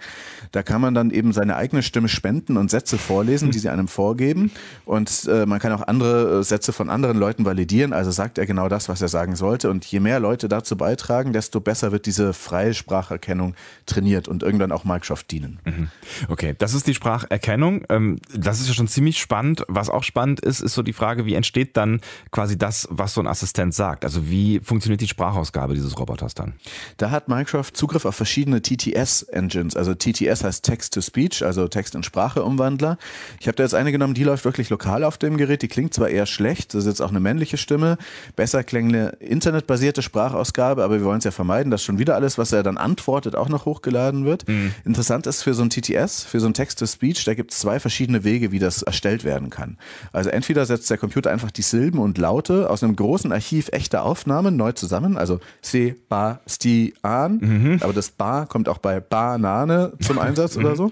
Da 0.52 0.62
kann 0.62 0.80
man 0.80 0.94
dann 0.94 1.10
eben 1.10 1.32
seine 1.32 1.56
eigene 1.56 1.82
Stimme 1.82 2.08
spenden 2.08 2.56
und 2.56 2.70
Sätze 2.70 2.96
vorlesen, 2.96 3.50
die 3.50 3.58
sie 3.58 3.70
einem 3.70 3.88
vorgeben. 3.88 4.52
Und 4.84 5.26
äh, 5.28 5.44
man 5.44 5.58
kann 5.58 5.72
auch 5.72 5.82
andere 5.88 6.38
äh, 6.38 6.42
Sätze 6.44 6.72
von 6.72 6.90
anderen 6.90 7.18
Leuten 7.18 7.44
validieren. 7.44 7.92
Also 7.92 8.12
sagt 8.12 8.38
er 8.38 8.46
genau 8.46 8.68
das, 8.68 8.88
was 8.88 9.02
er 9.02 9.08
sagen 9.08 9.34
sollte. 9.34 9.68
Und 9.68 9.84
je 9.86 9.98
mehr 9.98 10.20
Leute 10.20 10.48
dazu 10.48 10.76
beitragen, 10.76 11.32
desto 11.32 11.58
besser 11.58 11.90
wird 11.90 12.06
diese 12.06 12.34
freie 12.34 12.72
Spracherkennung 12.72 13.56
trainiert 13.86 14.28
und 14.28 14.44
irgendwann 14.44 14.70
auch 14.70 14.84
Microsoft 14.84 15.32
dienen. 15.32 15.58
Mhm. 15.64 15.88
Okay, 16.28 16.54
das 16.56 16.72
ist 16.74 16.86
die 16.86 16.94
Sprache 16.94 17.31
Erkennung. 17.32 17.84
Ähm, 17.88 18.18
das 18.34 18.60
ist 18.60 18.68
ja 18.68 18.74
schon 18.74 18.88
ziemlich 18.88 19.18
spannend. 19.18 19.64
Was 19.66 19.90
auch 19.90 20.04
spannend 20.04 20.40
ist, 20.40 20.60
ist 20.60 20.74
so 20.74 20.82
die 20.82 20.92
Frage, 20.92 21.26
wie 21.26 21.34
entsteht 21.34 21.76
dann 21.76 22.00
quasi 22.30 22.56
das, 22.58 22.86
was 22.90 23.14
so 23.14 23.20
ein 23.20 23.26
Assistent 23.26 23.74
sagt? 23.74 24.04
Also 24.04 24.28
wie 24.28 24.60
funktioniert 24.60 25.00
die 25.00 25.08
Sprachausgabe 25.08 25.74
dieses 25.74 25.98
Roboters 25.98 26.34
dann? 26.34 26.52
Da 26.98 27.10
hat 27.10 27.28
Microsoft 27.28 27.76
Zugriff 27.76 28.04
auf 28.04 28.14
verschiedene 28.14 28.60
TTS-Engines. 28.60 29.76
Also 29.76 29.94
TTS 29.94 30.44
heißt 30.44 30.64
Text-to-Speech, 30.64 31.44
also 31.44 31.68
Text- 31.68 31.94
in 31.94 32.02
Sprache-Umwandler. 32.02 32.98
Ich 33.40 33.48
habe 33.48 33.56
da 33.56 33.62
jetzt 33.62 33.74
eine 33.74 33.92
genommen, 33.92 34.14
die 34.14 34.24
läuft 34.24 34.44
wirklich 34.44 34.70
lokal 34.70 35.02
auf 35.02 35.18
dem 35.18 35.36
Gerät. 35.38 35.62
Die 35.62 35.68
klingt 35.68 35.94
zwar 35.94 36.08
eher 36.10 36.26
schlecht, 36.26 36.74
das 36.74 36.84
ist 36.84 36.88
jetzt 36.88 37.00
auch 37.00 37.10
eine 37.10 37.20
männliche 37.20 37.56
Stimme, 37.56 37.96
besser 38.36 38.62
klingende 38.62 39.16
internetbasierte 39.20 40.02
Sprachausgabe, 40.02 40.84
aber 40.84 40.98
wir 40.98 41.04
wollen 41.04 41.18
es 41.18 41.24
ja 41.24 41.30
vermeiden, 41.30 41.70
dass 41.70 41.82
schon 41.82 41.98
wieder 41.98 42.14
alles, 42.14 42.36
was 42.36 42.52
er 42.52 42.62
dann 42.62 42.76
antwortet, 42.76 43.36
auch 43.36 43.48
noch 43.48 43.64
hochgeladen 43.64 44.24
wird. 44.26 44.46
Mhm. 44.46 44.74
Interessant 44.84 45.26
ist 45.26 45.42
für 45.42 45.54
so 45.54 45.62
ein 45.62 45.70
TTS, 45.70 46.24
für 46.24 46.40
so 46.40 46.46
ein 46.46 46.54
Text-to-Speech, 46.54 47.21
da 47.24 47.34
gibt 47.34 47.52
es 47.52 47.58
zwei 47.58 47.80
verschiedene 47.80 48.24
Wege, 48.24 48.52
wie 48.52 48.58
das 48.58 48.82
erstellt 48.82 49.24
werden 49.24 49.50
kann. 49.50 49.78
Also 50.12 50.30
entweder 50.30 50.66
setzt 50.66 50.90
der 50.90 50.98
Computer 50.98 51.30
einfach 51.30 51.50
die 51.50 51.62
Silben 51.62 51.98
und 51.98 52.18
Laute 52.18 52.70
aus 52.70 52.82
einem 52.82 52.96
großen 52.96 53.32
Archiv 53.32 53.68
echter 53.72 54.04
Aufnahmen 54.04 54.56
neu 54.56 54.72
zusammen, 54.72 55.16
also 55.16 55.40
Se, 55.60 55.94
Ba, 56.08 56.40
Sti, 56.46 56.94
An, 57.02 57.38
mhm. 57.40 57.78
aber 57.80 57.92
das 57.92 58.10
Ba 58.10 58.46
kommt 58.46 58.68
auch 58.68 58.78
bei 58.78 59.00
Banane 59.00 59.92
zum 60.00 60.18
Einsatz 60.20 60.56
oder 60.56 60.76
so. 60.76 60.90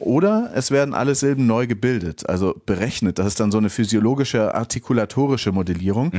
Oder 0.00 0.50
es 0.54 0.70
werden 0.70 0.94
alle 0.94 1.14
Silben 1.14 1.46
neu 1.46 1.66
gebildet, 1.66 2.28
also 2.28 2.58
berechnet. 2.64 3.18
Das 3.18 3.26
ist 3.26 3.38
dann 3.38 3.52
so 3.52 3.58
eine 3.58 3.68
physiologische, 3.68 4.54
artikulatorische 4.54 5.52
Modellierung. 5.52 6.10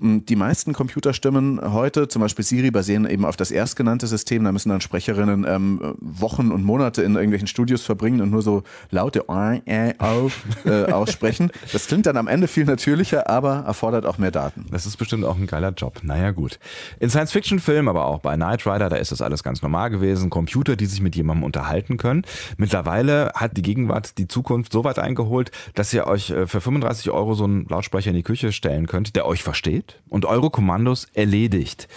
Mhm. 0.00 0.24
Die 0.24 0.36
meisten 0.36 0.72
Computerstimmen 0.72 1.60
heute, 1.72 2.08
zum 2.08 2.22
Beispiel 2.22 2.44
Siri, 2.44 2.70
basieren 2.70 3.08
eben 3.08 3.26
auf 3.26 3.36
das 3.36 3.50
erstgenannte 3.50 4.06
System. 4.06 4.44
Da 4.44 4.52
müssen 4.52 4.70
dann 4.70 4.80
Sprecherinnen 4.80 5.44
ähm, 5.46 5.94
Wochen 6.00 6.50
und 6.50 6.64
Monate 6.64 7.02
in 7.02 7.16
irgendwelchen 7.16 7.48
Studios 7.48 7.82
verbringen 7.82 8.22
und 8.22 8.30
nur 8.30 8.40
so 8.40 8.62
laute 8.90 9.24
äh, 9.28 9.90
äh, 10.64 10.92
aussprechen. 10.92 11.50
Das 11.72 11.86
klingt 11.86 12.06
dann 12.06 12.16
am 12.16 12.28
Ende 12.28 12.48
viel 12.48 12.64
natürlicher, 12.64 13.28
aber 13.28 13.64
erfordert 13.66 14.06
auch 14.06 14.16
mehr 14.16 14.30
Daten. 14.30 14.64
Das 14.70 14.86
ist 14.86 14.96
bestimmt 14.96 15.24
auch 15.24 15.36
ein 15.36 15.46
geiler 15.46 15.72
Job. 15.72 16.00
Naja, 16.02 16.30
gut. 16.30 16.58
In 16.98 17.10
Science-Fiction-Filmen, 17.10 17.88
aber 17.88 18.06
auch 18.06 18.20
bei 18.20 18.36
Knight 18.36 18.66
Rider, 18.66 18.88
da 18.88 18.96
ist 18.96 19.12
das 19.12 19.20
alles 19.20 19.42
ganz 19.42 19.60
normal 19.60 19.90
gewesen. 19.90 20.30
Computer, 20.30 20.76
die 20.76 20.86
sich 20.86 21.02
mit 21.02 21.14
jemandem 21.14 21.44
unterhalten 21.44 21.98
können. 21.98 22.22
Mittlerweile 22.56 23.17
Hat 23.34 23.56
die 23.56 23.62
Gegenwart 23.62 24.18
die 24.18 24.28
Zukunft 24.28 24.72
so 24.72 24.84
weit 24.84 24.98
eingeholt, 24.98 25.50
dass 25.74 25.92
ihr 25.92 26.06
euch 26.06 26.30
äh, 26.30 26.46
für 26.46 26.60
35 26.60 27.10
Euro 27.10 27.34
so 27.34 27.44
einen 27.44 27.66
Lautsprecher 27.68 28.10
in 28.10 28.16
die 28.16 28.22
Küche 28.22 28.52
stellen 28.52 28.86
könnt, 28.86 29.16
der 29.16 29.26
euch 29.26 29.42
versteht 29.42 30.00
und 30.08 30.24
eure 30.24 30.50
Kommandos 30.50 31.06
erledigt. 31.14 31.88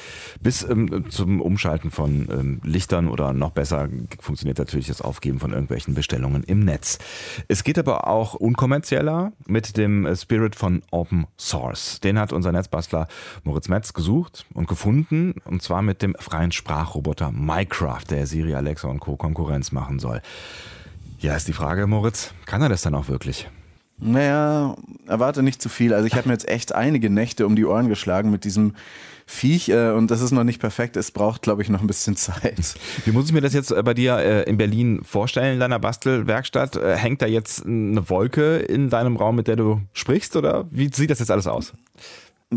Bis 0.41 0.63
ähm, 0.63 1.05
zum 1.09 1.41
Umschalten 1.41 1.91
von 1.91 2.27
ähm, 2.31 2.61
Lichtern 2.63 3.07
oder 3.07 3.33
noch 3.33 3.51
besser 3.51 3.89
funktioniert 4.19 4.57
natürlich 4.57 4.87
das 4.87 5.01
Aufgeben 5.01 5.39
von 5.39 5.51
irgendwelchen 5.51 5.93
Bestellungen 5.93 6.43
im 6.43 6.59
Netz. 6.59 6.99
Es 7.47 7.63
geht 7.63 7.79
aber 7.79 8.07
auch 8.07 8.33
unkommerzieller 8.33 9.31
mit 9.45 9.77
dem 9.77 10.05
äh, 10.05 10.15
Spirit 10.15 10.55
von 10.55 10.81
Open 10.91 11.27
Source. 11.37 11.99
Den 11.99 12.19
hat 12.19 12.33
unser 12.33 12.51
Netzbastler 12.51 13.07
Moritz 13.43 13.69
Metz 13.69 13.93
gesucht 13.93 14.45
und 14.53 14.67
gefunden 14.67 15.35
und 15.45 15.61
zwar 15.61 15.81
mit 15.81 16.01
dem 16.01 16.15
freien 16.19 16.51
Sprachroboter 16.51 17.31
Minecraft, 17.31 18.03
der 18.09 18.27
Siri, 18.27 18.55
Alexa 18.55 18.87
und 18.87 18.99
Co. 18.99 19.15
Konkurrenz 19.15 19.71
machen 19.71 19.99
soll. 19.99 20.21
Ja, 21.21 21.35
ist 21.35 21.47
die 21.47 21.53
Frage, 21.53 21.85
Moritz, 21.85 22.33
kann 22.47 22.63
er 22.63 22.69
das 22.69 22.81
dann 22.81 22.95
auch 22.95 23.07
wirklich? 23.07 23.47
Naja, 23.99 24.75
erwarte 25.05 25.43
nicht 25.43 25.61
zu 25.61 25.69
viel. 25.69 25.93
Also 25.93 26.07
ich 26.07 26.15
habe 26.15 26.27
mir 26.27 26.33
jetzt 26.33 26.49
echt 26.49 26.73
einige 26.73 27.11
Nächte 27.11 27.45
um 27.45 27.55
die 27.55 27.63
Ohren 27.63 27.89
geschlagen 27.89 28.31
mit 28.31 28.43
diesem 28.43 28.73
Viech 29.27 29.69
äh, 29.69 29.91
und 29.91 30.09
das 30.09 30.21
ist 30.21 30.31
noch 30.31 30.43
nicht 30.43 30.59
perfekt. 30.59 30.97
Es 30.97 31.11
braucht, 31.11 31.43
glaube 31.43 31.61
ich, 31.61 31.69
noch 31.69 31.81
ein 31.81 31.85
bisschen 31.85 32.15
Zeit. 32.15 32.73
Wie 33.05 33.11
muss 33.11 33.27
ich 33.27 33.33
mir 33.33 33.41
das 33.41 33.53
jetzt 33.53 33.69
äh, 33.69 33.83
bei 33.83 33.93
dir 33.93 34.17
äh, 34.17 34.49
in 34.49 34.57
Berlin 34.57 35.03
vorstellen, 35.03 35.53
in 35.53 35.59
deiner 35.59 35.77
Bastelwerkstatt? 35.77 36.75
Äh, 36.77 36.97
hängt 36.97 37.21
da 37.21 37.27
jetzt 37.27 37.67
eine 37.67 38.09
Wolke 38.09 38.57
in 38.57 38.89
deinem 38.89 39.15
Raum, 39.15 39.35
mit 39.35 39.47
der 39.47 39.57
du 39.57 39.79
sprichst 39.93 40.35
oder 40.35 40.65
wie 40.71 40.89
sieht 40.91 41.11
das 41.11 41.19
jetzt 41.19 41.29
alles 41.29 41.45
aus? 41.45 41.73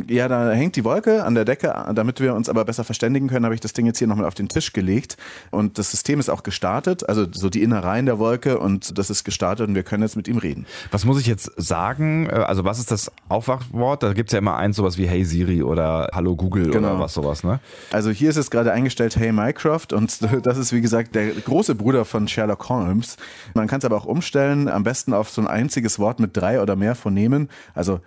Ja, 0.09 0.27
da 0.27 0.51
hängt 0.51 0.75
die 0.75 0.83
Wolke 0.83 1.25
an 1.25 1.37
der 1.37 1.45
Decke. 1.45 1.73
Damit 1.95 2.19
wir 2.19 2.35
uns 2.35 2.49
aber 2.49 2.65
besser 2.65 2.83
verständigen 2.83 3.29
können, 3.29 3.45
habe 3.45 3.55
ich 3.55 3.61
das 3.61 3.75
Ding 3.75 3.87
jetzt 3.87 3.99
hier 3.99 4.09
nochmal 4.09 4.27
auf 4.27 4.35
den 4.35 4.49
Tisch 4.49 4.73
gelegt. 4.73 5.17
Und 5.53 5.79
das 5.79 5.93
System 5.93 6.19
ist 6.19 6.29
auch 6.29 6.43
gestartet, 6.43 7.09
also 7.09 7.27
so 7.31 7.49
die 7.49 7.63
Innereien 7.63 8.05
der 8.05 8.19
Wolke 8.19 8.59
und 8.59 8.99
das 8.99 9.09
ist 9.09 9.23
gestartet 9.23 9.69
und 9.69 9.77
wir 9.77 9.85
können 9.85 10.03
jetzt 10.03 10.17
mit 10.17 10.27
ihm 10.27 10.39
reden. 10.39 10.67
Was 10.91 11.05
muss 11.05 11.21
ich 11.21 11.29
jetzt 11.29 11.53
sagen? 11.57 12.29
Äh, 12.29 12.35
also 12.35 12.65
was 12.65 12.81
ist 12.81 12.91
das 12.91 13.13
Aufwachwort? 13.29 14.03
Da 14.03 14.15
gibt 14.15 14.31
es 14.31 14.33
ja 14.33 14.41
immer 14.41 14.57
eins 14.57 14.77
sowas 14.77 14.99
wie 14.99 15.07
Hey 15.07 15.25
Siri 15.25 15.63
oder 15.63 16.11
Hallo 16.13 16.35
Google 16.35 16.71
genau. 16.71 16.91
oder 16.91 17.01
was 17.01 17.15
sowas, 17.15 17.45
ne? 17.45 17.61
Also 17.93 18.11
hier 18.11 18.31
ist 18.31 18.37
es 18.37 18.51
gerade 18.51 18.73
eingestellt 18.73 19.15
Hey 19.15 19.31
Minecraft 19.31 19.93
und 19.93 20.19
das 20.43 20.59
ist 20.59 20.73
wie 20.73 20.81
gesagt 20.81 21.15
der 21.15 21.29
große 21.29 21.77
Bruder 21.77 22.05
von 22.05 22.27
Sherlock 22.27 22.69
Holmes. 22.69 23.17
Man 23.55 23.69
kann 23.69 23.79
es 23.79 23.85
aber 23.85 23.97
auch 23.97 24.07
umstellen, 24.07 24.69
am 24.69 24.83
besten 24.83 25.13
auf 25.13 25.31
so 25.31 25.41
ein 25.41 25.47
einziges 25.47 26.01
Wort 26.01 26.19
mit 26.19 26.37
drei 26.37 26.61
oder 26.61 26.75
mehr 26.75 26.97
Phonemen. 26.97 27.49
Also 27.75 28.01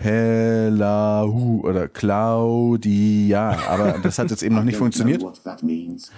Hellahu 0.00 1.60
oder 1.64 1.88
Claudia, 1.88 3.58
aber 3.68 3.98
das 4.02 4.18
hat 4.18 4.30
jetzt 4.30 4.44
eben 4.44 4.54
noch 4.54 4.62
nicht 4.62 4.76
funktioniert. 4.76 5.20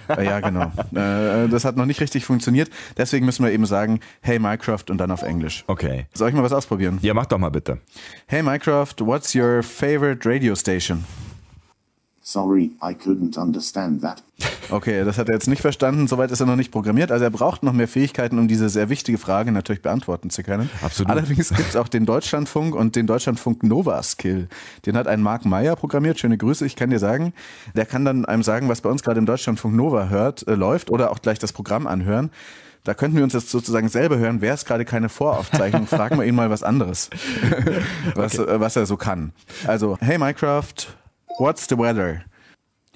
Äh, 0.07 0.25
ja, 0.25 0.39
genau. 0.39 0.71
Äh, 0.93 1.49
das 1.49 1.65
hat 1.65 1.77
noch 1.77 1.87
nicht 1.87 1.99
richtig 1.99 2.23
funktioniert. 2.25 2.69
Deswegen 2.95 3.25
müssen 3.25 3.43
wir 3.43 3.51
eben 3.51 3.65
sagen, 3.65 3.99
hey 4.21 4.37
Minecraft 4.37 4.83
und 4.89 4.99
dann 4.99 5.09
auf 5.09 5.23
Englisch. 5.23 5.63
Okay. 5.67 6.05
Soll 6.13 6.29
ich 6.29 6.35
mal 6.35 6.43
was 6.43 6.53
ausprobieren? 6.53 6.99
Ja, 7.01 7.15
mach 7.15 7.25
doch 7.25 7.39
mal 7.39 7.49
bitte. 7.49 7.79
Hey 8.27 8.43
Minecraft, 8.43 8.93
what's 8.99 9.33
your 9.33 9.63
favorite 9.63 10.29
radio 10.29 10.53
station? 10.53 11.03
Sorry, 12.23 12.71
I 12.83 12.93
couldn't 12.93 13.35
understand 13.37 14.01
that. 14.03 14.21
Okay, 14.69 15.03
das 15.03 15.17
hat 15.17 15.27
er 15.27 15.33
jetzt 15.33 15.47
nicht 15.47 15.61
verstanden. 15.61 16.07
Soweit 16.07 16.29
ist 16.31 16.39
er 16.39 16.45
noch 16.45 16.55
nicht 16.55 16.71
programmiert. 16.71 17.11
Also 17.11 17.25
er 17.25 17.31
braucht 17.31 17.63
noch 17.63 17.73
mehr 17.73 17.87
Fähigkeiten, 17.87 18.37
um 18.37 18.47
diese 18.47 18.69
sehr 18.69 18.89
wichtige 18.89 19.17
Frage 19.17 19.51
natürlich 19.51 19.81
beantworten 19.81 20.29
zu 20.29 20.43
können. 20.43 20.69
Absolut. 20.81 21.09
Allerdings 21.09 21.49
gibt 21.49 21.69
es 21.69 21.75
auch 21.75 21.87
den 21.87 22.05
Deutschlandfunk 22.05 22.75
und 22.75 22.95
den 22.95 23.07
Deutschlandfunk 23.07 23.63
Nova 23.63 24.01
Skill. 24.03 24.47
Den 24.85 24.95
hat 24.97 25.07
ein 25.07 25.21
Marc 25.21 25.45
Meyer 25.45 25.75
programmiert. 25.75 26.19
Schöne 26.19 26.37
Grüße, 26.37 26.65
ich 26.65 26.75
kann 26.75 26.91
dir 26.91 26.99
sagen. 26.99 27.33
Der 27.75 27.87
kann 27.87 28.05
dann 28.05 28.25
einem 28.25 28.43
sagen, 28.43 28.69
was 28.69 28.81
bei 28.81 28.89
uns 28.89 29.01
gerade 29.01 29.19
im 29.19 29.25
Deutschlandfunk 29.25 29.75
Nova 29.75 30.09
hört, 30.09 30.47
äh, 30.47 30.53
läuft 30.53 30.91
oder 30.91 31.11
auch 31.11 31.21
gleich 31.21 31.39
das 31.39 31.53
Programm 31.53 31.87
anhören. 31.87 32.29
Da 32.83 32.93
könnten 32.93 33.17
wir 33.17 33.23
uns 33.23 33.33
jetzt 33.33 33.49
sozusagen 33.49 33.89
selber 33.89 34.17
hören. 34.17 34.41
Wäre 34.41 34.55
es 34.55 34.65
gerade 34.65 34.85
keine 34.85 35.09
Voraufzeichnung, 35.09 35.85
fragen 35.87 36.17
wir 36.17 36.25
ihn 36.25 36.35
mal 36.35 36.49
was 36.49 36.63
anderes, 36.63 37.09
was, 38.15 38.39
okay. 38.39 38.51
äh, 38.51 38.59
was 38.59 38.75
er 38.75 38.85
so 38.85 38.97
kann. 38.97 39.33
Also, 39.67 39.97
hey 40.01 40.17
Minecraft, 40.17 40.87
what's 41.39 41.67
the 41.67 41.77
weather? 41.77 42.23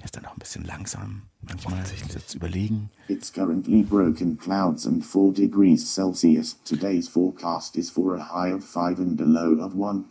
ist 0.06 0.16
dann 0.16 0.24
auch 0.24 0.32
ein 0.32 0.38
bisschen 0.38 0.64
langsam. 0.64 1.22
Manchmal 1.42 1.82
jetzt 2.12 2.34
überlegen. 2.34 2.90
It's 3.08 3.32
currently 3.32 3.82
broken 3.82 4.38
clouds 4.38 4.86
and 4.86 5.04
4 5.04 5.34
degrees 5.34 5.94
Celsius. 5.94 6.56
Today's 6.64 7.08
forecast 7.08 7.76
is 7.76 7.90
for 7.90 8.16
a 8.16 8.32
high 8.32 8.54
of 8.54 8.64
5 8.64 8.98
and 8.98 9.20
a 9.20 9.24
low 9.24 9.62
of 9.62 9.74
1. 9.74 10.04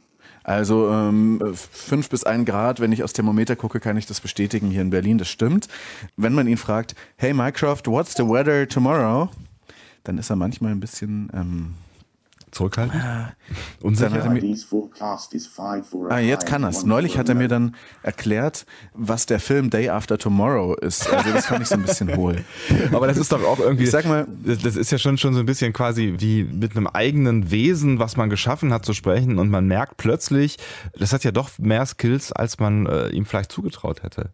Also 0.43 0.91
ähm, 0.91 1.41
5 1.53 2.09
bis 2.09 2.23
1 2.23 2.45
Grad, 2.45 2.79
wenn 2.79 2.91
ich 2.91 3.03
aus 3.03 3.13
Thermometer 3.13 3.55
gucke, 3.55 3.79
kann 3.79 3.97
ich 3.97 4.05
das 4.05 4.21
bestätigen 4.21 4.69
hier 4.69 4.81
in 4.81 4.91
Berlin, 4.91 5.17
das 5.17 5.27
stimmt. 5.27 5.67
Wenn 6.17 6.33
man 6.33 6.47
ihn 6.47 6.57
fragt, 6.57 6.93
hey 7.15 7.33
Minecraft, 7.33 7.81
what's 7.87 8.15
the 8.15 8.23
weather 8.23 8.67
tomorrow? 8.67 9.29
Dann 10.03 10.19
ist 10.19 10.29
er 10.29 10.35
manchmal 10.35 10.71
ein 10.71 10.79
bisschen 10.79 11.31
ähm, 11.33 11.73
zurückhaltend? 12.55 13.03
Ah, 13.03 13.33
Unsicher. 13.81 14.09
Ah, 16.09 16.19
jetzt 16.19 16.45
kann 16.45 16.63
er's. 16.63 16.85
Neulich 16.85 17.17
hat 17.17 17.29
er 17.29 17.35
mir 17.35 17.47
dann 17.47 17.75
erklärt, 18.01 18.65
was 18.93 19.25
der 19.25 19.39
Film 19.39 19.69
Day 19.69 19.89
After 19.89 20.17
Tomorrow 20.17 20.73
ist. 20.75 21.11
Also 21.11 21.31
das 21.31 21.47
fand 21.47 21.61
ich 21.61 21.67
so 21.67 21.75
ein 21.75 21.83
bisschen 21.83 22.15
hohl. 22.15 22.43
Aber 22.93 23.07
das 23.07 23.17
ist 23.17 23.31
doch 23.31 23.43
auch 23.43 23.59
irgendwie, 23.59 23.83
ich 23.83 23.91
sag 23.91 24.05
mal, 24.05 24.25
das 24.43 24.75
ist 24.75 24.91
ja 24.91 24.97
schon, 24.97 25.17
schon 25.17 25.33
so 25.33 25.41
ein 25.41 25.45
bisschen 25.45 25.73
quasi 25.73 26.15
wie 26.17 26.43
mit 26.43 26.75
einem 26.75 26.87
eigenen 26.87 27.51
Wesen, 27.51 27.99
was 27.99 28.15
man 28.17 28.29
geschaffen 28.29 28.73
hat, 28.73 28.85
zu 28.85 28.93
sprechen 28.93 29.37
und 29.37 29.49
man 29.49 29.67
merkt 29.67 29.97
plötzlich, 29.97 30.57
das 30.97 31.11
hat 31.13 31.23
ja 31.23 31.31
doch 31.31 31.49
mehr 31.59 31.85
Skills, 31.85 32.31
als 32.31 32.59
man 32.59 32.85
äh, 32.85 33.09
ihm 33.09 33.25
vielleicht 33.25 33.51
zugetraut 33.51 34.03
hätte. 34.03 34.29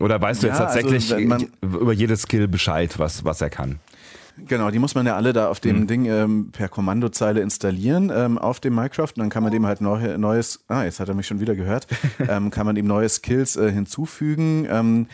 Oder 0.00 0.20
weißt 0.20 0.42
du 0.42 0.46
ja, 0.46 0.52
jetzt 0.52 0.60
also 0.60 0.80
tatsächlich 0.80 1.12
also, 1.12 1.46
über 1.62 1.92
jedes 1.92 2.22
Skill 2.22 2.46
Bescheid, 2.46 2.98
was, 2.98 3.24
was 3.24 3.40
er 3.40 3.50
kann? 3.50 3.80
Genau, 4.46 4.70
die 4.70 4.78
muss 4.78 4.94
man 4.94 5.06
ja 5.06 5.16
alle 5.16 5.32
da 5.32 5.48
auf 5.48 5.60
dem 5.60 5.80
mhm. 5.80 5.86
Ding 5.86 6.04
ähm, 6.06 6.50
per 6.52 6.68
Kommandozeile 6.68 7.40
installieren 7.40 8.10
ähm, 8.14 8.38
auf 8.38 8.60
dem 8.60 8.74
Minecraft 8.74 9.08
und 9.08 9.18
dann 9.18 9.30
kann 9.30 9.42
man 9.42 9.52
dem 9.52 9.66
halt 9.66 9.80
neu, 9.80 10.16
neues, 10.16 10.64
ah, 10.68 10.84
jetzt 10.84 11.00
hat 11.00 11.08
er 11.08 11.14
mich 11.14 11.26
schon 11.26 11.40
wieder 11.40 11.54
gehört, 11.54 11.86
ähm, 12.28 12.50
kann 12.50 12.66
man 12.66 12.76
ihm 12.76 12.86
neue 12.86 13.08
Skills 13.08 13.56
äh, 13.56 13.70
hinzufügen. 13.70 14.66
Ähm, 14.70 15.06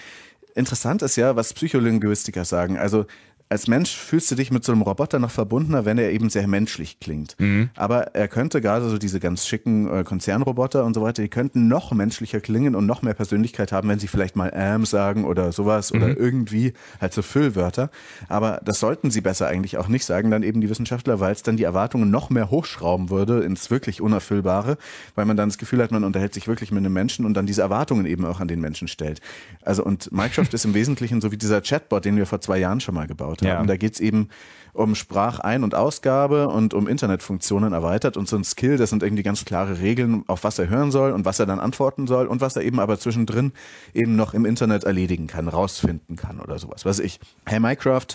interessant 0.54 1.02
ist 1.02 1.16
ja, 1.16 1.36
was 1.36 1.54
Psycholinguistiker 1.54 2.44
sagen. 2.44 2.78
Also 2.78 3.06
als 3.50 3.68
Mensch 3.68 3.94
fühlst 3.94 4.30
du 4.30 4.34
dich 4.34 4.50
mit 4.50 4.64
so 4.64 4.72
einem 4.72 4.82
Roboter 4.82 5.18
noch 5.18 5.30
verbundener, 5.30 5.84
wenn 5.84 5.98
er 5.98 6.10
eben 6.12 6.30
sehr 6.30 6.48
menschlich 6.48 6.98
klingt. 6.98 7.36
Mhm. 7.38 7.70
Aber 7.76 8.14
er 8.14 8.26
könnte 8.26 8.60
gerade 8.60 8.88
so 8.88 8.98
diese 8.98 9.20
ganz 9.20 9.46
schicken 9.46 9.88
äh, 9.88 10.02
Konzernroboter 10.02 10.84
und 10.84 10.94
so 10.94 11.02
weiter, 11.02 11.22
die 11.22 11.28
könnten 11.28 11.68
noch 11.68 11.92
menschlicher 11.92 12.40
klingen 12.40 12.74
und 12.74 12.86
noch 12.86 13.02
mehr 13.02 13.14
Persönlichkeit 13.14 13.70
haben, 13.70 13.88
wenn 13.88 13.98
sie 13.98 14.08
vielleicht 14.08 14.34
mal 14.34 14.50
ähm 14.54 14.84
sagen 14.86 15.24
oder 15.24 15.52
sowas 15.52 15.92
mhm. 15.92 16.02
oder 16.02 16.16
irgendwie 16.16 16.72
halt 17.00 17.12
so 17.12 17.22
Füllwörter. 17.22 17.90
Aber 18.28 18.60
das 18.64 18.80
sollten 18.80 19.10
sie 19.10 19.20
besser 19.20 19.46
eigentlich 19.46 19.76
auch 19.76 19.88
nicht 19.88 20.04
sagen, 20.04 20.30
dann 20.30 20.42
eben 20.42 20.60
die 20.60 20.70
Wissenschaftler, 20.70 21.20
weil 21.20 21.32
es 21.32 21.42
dann 21.42 21.56
die 21.56 21.64
Erwartungen 21.64 22.10
noch 22.10 22.30
mehr 22.30 22.50
hochschrauben 22.50 23.10
würde 23.10 23.40
ins 23.44 23.70
wirklich 23.70 24.00
Unerfüllbare, 24.00 24.78
weil 25.14 25.26
man 25.26 25.36
dann 25.36 25.50
das 25.50 25.58
Gefühl 25.58 25.82
hat, 25.82 25.92
man 25.92 26.02
unterhält 26.02 26.34
sich 26.34 26.48
wirklich 26.48 26.72
mit 26.72 26.78
einem 26.78 26.92
Menschen 26.92 27.24
und 27.24 27.34
dann 27.34 27.46
diese 27.46 27.62
Erwartungen 27.62 28.06
eben 28.06 28.24
auch 28.24 28.40
an 28.40 28.48
den 28.48 28.60
Menschen 28.60 28.88
stellt. 28.88 29.20
Also 29.62 29.84
und 29.84 30.10
Minecraft 30.10 30.52
ist 30.52 30.64
im 30.64 30.74
Wesentlichen 30.74 31.20
so 31.20 31.30
wie 31.30 31.36
dieser 31.36 31.60
Chatbot, 31.60 32.04
den 32.04 32.16
wir 32.16 32.26
vor 32.26 32.40
zwei 32.40 32.58
Jahren 32.58 32.80
schon 32.80 32.94
mal 32.94 33.06
gebaut 33.06 33.33
haben. 33.42 33.48
Ja. 33.48 33.64
Da 33.64 33.76
geht 33.76 33.94
es 33.94 34.00
eben 34.00 34.28
um 34.74 34.96
Sprachein- 34.96 35.62
und 35.62 35.74
Ausgabe 35.74 36.48
und 36.48 36.74
um 36.74 36.88
Internetfunktionen 36.88 37.72
erweitert 37.72 38.16
und 38.16 38.28
so 38.28 38.36
ein 38.36 38.44
Skill, 38.44 38.76
das 38.76 38.90
sind 38.90 39.02
irgendwie 39.02 39.22
ganz 39.22 39.44
klare 39.44 39.78
Regeln, 39.78 40.24
auf 40.26 40.42
was 40.42 40.58
er 40.58 40.68
hören 40.68 40.90
soll 40.90 41.12
und 41.12 41.24
was 41.24 41.38
er 41.38 41.46
dann 41.46 41.60
antworten 41.60 42.06
soll 42.06 42.26
und 42.26 42.40
was 42.40 42.56
er 42.56 42.62
eben 42.62 42.80
aber 42.80 42.98
zwischendrin 42.98 43.52
eben 43.94 44.16
noch 44.16 44.34
im 44.34 44.44
Internet 44.44 44.84
erledigen 44.84 45.28
kann, 45.28 45.48
rausfinden 45.48 46.16
kann 46.16 46.40
oder 46.40 46.58
sowas. 46.58 46.84
Was 46.84 46.98
ich. 46.98 47.20
Hey 47.46 47.60
Minecraft, 47.60 48.06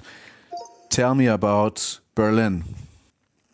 tell 0.89 1.15
me 1.15 1.31
about 1.31 2.01
Berlin. 2.13 2.63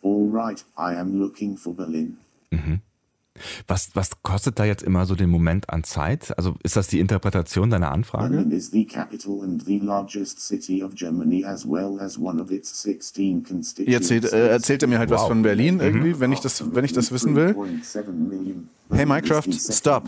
All 0.02 0.28
right, 0.32 0.64
I 0.76 0.96
am 0.96 1.18
looking 1.18 1.56
for 1.56 1.74
Berlin. 1.74 2.18
Mhm. 2.50 2.80
Was, 3.66 3.90
was 3.94 4.22
kostet 4.22 4.58
da 4.58 4.64
jetzt 4.64 4.82
immer 4.82 5.06
so 5.06 5.14
den 5.14 5.30
Moment 5.30 5.70
an 5.70 5.84
Zeit? 5.84 6.36
Also 6.36 6.54
ist 6.62 6.76
das 6.76 6.88
die 6.88 7.00
Interpretation 7.00 7.70
deiner 7.70 7.92
Anfrage? 7.92 8.34
Berlin 8.34 8.50
is 8.50 8.70
the 8.70 8.84
capital 8.84 9.42
and 9.42 9.64
the 9.64 9.78
largest 9.78 10.40
city 10.40 10.82
of 10.82 10.94
Germany 10.94 11.44
as 11.44 11.66
well 11.66 11.98
as 12.00 12.18
one 12.18 12.40
of 12.40 12.50
its 12.50 12.82
16 12.82 13.44
constituencies. 13.44 14.10
Jetzt 14.10 14.32
äh, 14.32 14.48
erzählt 14.48 14.82
er 14.82 14.88
mir 14.88 14.98
halt 14.98 15.10
wow. 15.10 15.20
was 15.20 15.26
von 15.28 15.42
Berlin 15.42 15.80
irgendwie, 15.80 16.14
mhm. 16.14 16.20
wenn 16.20 16.32
ich 16.32 16.40
das, 16.40 16.74
wenn 16.74 16.84
ich 16.84 16.92
das 16.92 17.12
wissen 17.12 17.34
will. 17.34 17.56
Hey 18.92 19.04
Minecraft, 19.04 19.44
stop. 19.52 20.04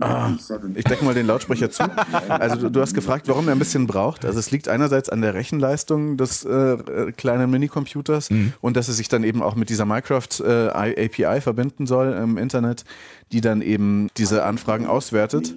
Ah, 0.00 0.32
ich 0.74 0.84
decke 0.84 1.04
mal 1.04 1.14
den 1.14 1.26
Lautsprecher 1.26 1.70
zu. 1.70 1.82
Also 2.28 2.56
du, 2.56 2.70
du, 2.70 2.80
hast 2.80 2.94
gefragt, 2.94 3.26
warum 3.28 3.48
er 3.48 3.54
ein 3.54 3.58
bisschen 3.58 3.86
braucht. 3.86 4.24
Also 4.24 4.38
es 4.38 4.50
liegt 4.50 4.68
einerseits 4.68 5.08
an 5.08 5.20
der 5.20 5.34
Rechenleistung 5.34 6.16
des 6.16 6.44
äh, 6.44 7.12
kleinen 7.16 7.50
Minicomputers 7.50 8.30
mhm. 8.30 8.52
und 8.60 8.76
dass 8.76 8.88
es 8.88 8.96
sich 8.96 9.08
dann 9.08 9.24
eben 9.24 9.42
auch 9.42 9.56
mit 9.56 9.68
dieser 9.68 9.84
Minecraft 9.84 10.40
äh, 10.40 10.68
API 10.68 11.40
verbinden 11.40 11.86
soll 11.86 12.12
im 12.12 12.38
Internet, 12.38 12.84
die 13.32 13.40
dann 13.40 13.60
eben 13.60 14.08
diese 14.16 14.44
Anfragen 14.44 14.86
auswertet. 14.86 15.54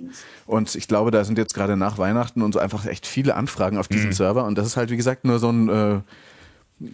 Und 0.47 0.73
ich 0.75 0.87
glaube, 0.87 1.11
da 1.11 1.23
sind 1.25 1.37
jetzt 1.37 1.53
gerade 1.53 1.77
nach 1.77 1.97
Weihnachten 1.99 2.41
und 2.41 2.53
so 2.53 2.59
einfach 2.59 2.85
echt 2.85 3.05
viele 3.05 3.35
Anfragen 3.35 3.77
auf 3.77 3.87
diesem 3.87 4.09
mhm. 4.09 4.13
Server 4.13 4.45
und 4.45 4.57
das 4.57 4.65
ist 4.65 4.77
halt 4.77 4.89
wie 4.89 4.97
gesagt 4.97 5.25
nur 5.25 5.37
so 5.37 5.49
ein 5.49 5.69
äh, 5.69 5.99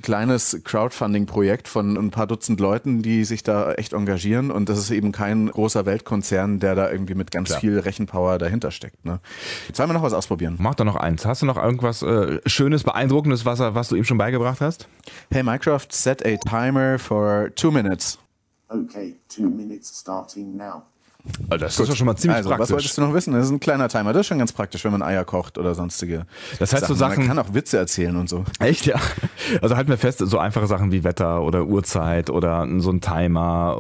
kleines 0.01 0.61
Crowdfunding-Projekt 0.63 1.67
von 1.67 1.97
ein 1.97 2.09
paar 2.11 2.25
Dutzend 2.27 2.59
Leuten, 2.59 3.01
die 3.01 3.25
sich 3.25 3.43
da 3.43 3.73
echt 3.73 3.93
engagieren 3.93 4.49
und 4.51 4.69
das 4.69 4.79
ist 4.79 4.91
eben 4.91 5.11
kein 5.11 5.47
großer 5.49 5.85
Weltkonzern, 5.85 6.59
der 6.59 6.75
da 6.75 6.89
irgendwie 6.89 7.15
mit 7.15 7.31
ganz 7.31 7.49
Klar. 7.49 7.59
viel 7.59 7.79
Rechenpower 7.79 8.37
dahinter 8.37 8.71
steckt. 8.71 9.03
Ne? 9.03 9.19
Jetzt 9.67 9.79
wollen 9.79 9.89
wir 9.89 9.93
noch 9.93 10.03
was 10.03 10.13
ausprobieren. 10.13 10.55
Mach 10.59 10.75
doch 10.75 10.85
noch 10.85 10.95
eins. 10.95 11.25
Hast 11.25 11.41
du 11.41 11.45
noch 11.45 11.57
irgendwas 11.57 12.01
äh, 12.01 12.39
Schönes, 12.45 12.83
Beeindruckendes, 12.83 13.45
was, 13.45 13.59
er- 13.59 13.75
was 13.75 13.89
du 13.89 13.95
ihm 13.95 14.05
schon 14.05 14.17
beigebracht 14.17 14.61
hast? 14.61 14.87
Hey 15.31 15.43
Minecraft, 15.43 15.87
set 15.89 16.25
a 16.25 16.37
timer 16.37 16.97
for 16.97 17.51
two 17.55 17.71
minutes. 17.71 18.19
Okay, 18.69 19.15
two 19.27 19.49
minutes 19.49 19.99
starting 19.99 20.55
now. 20.55 20.83
Das 21.49 21.79
ist 21.79 21.89
doch 21.89 21.95
schon 21.95 22.05
mal 22.05 22.17
ziemlich 22.17 22.36
also, 22.38 22.49
was 22.49 22.57
praktisch. 22.57 22.73
wolltest 22.73 22.97
du 22.97 23.01
noch 23.01 23.13
wissen? 23.13 23.33
Das 23.33 23.45
ist 23.45 23.51
ein 23.51 23.59
kleiner 23.62 23.88
Timer. 23.88 24.12
Das 24.12 24.21
ist 24.21 24.27
schon 24.27 24.39
ganz 24.39 24.51
praktisch, 24.51 24.83
wenn 24.83 24.91
man 24.91 25.01
Eier 25.01 25.23
kocht 25.23 25.57
oder 25.57 25.73
sonstige 25.73 26.25
Das 26.59 26.73
heißt 26.73 26.88
so 26.88 26.93
Sachen. 26.93 27.13
Sachen- 27.13 27.27
Man 27.27 27.38
kann 27.38 27.39
auch 27.39 27.53
Witze 27.53 27.77
erzählen 27.77 28.15
und 28.17 28.27
so. 28.27 28.43
Echt, 28.59 28.86
ja. 28.86 28.95
Also 29.62 29.77
halten 29.77 29.89
wir 29.89 29.97
fest, 29.97 30.19
so 30.19 30.38
einfache 30.38 30.67
Sachen 30.67 30.91
wie 30.91 31.03
Wetter 31.05 31.41
oder 31.43 31.65
Uhrzeit 31.65 32.29
oder 32.29 32.67
so 32.79 32.91
ein 32.91 32.99
Timer 32.99 33.77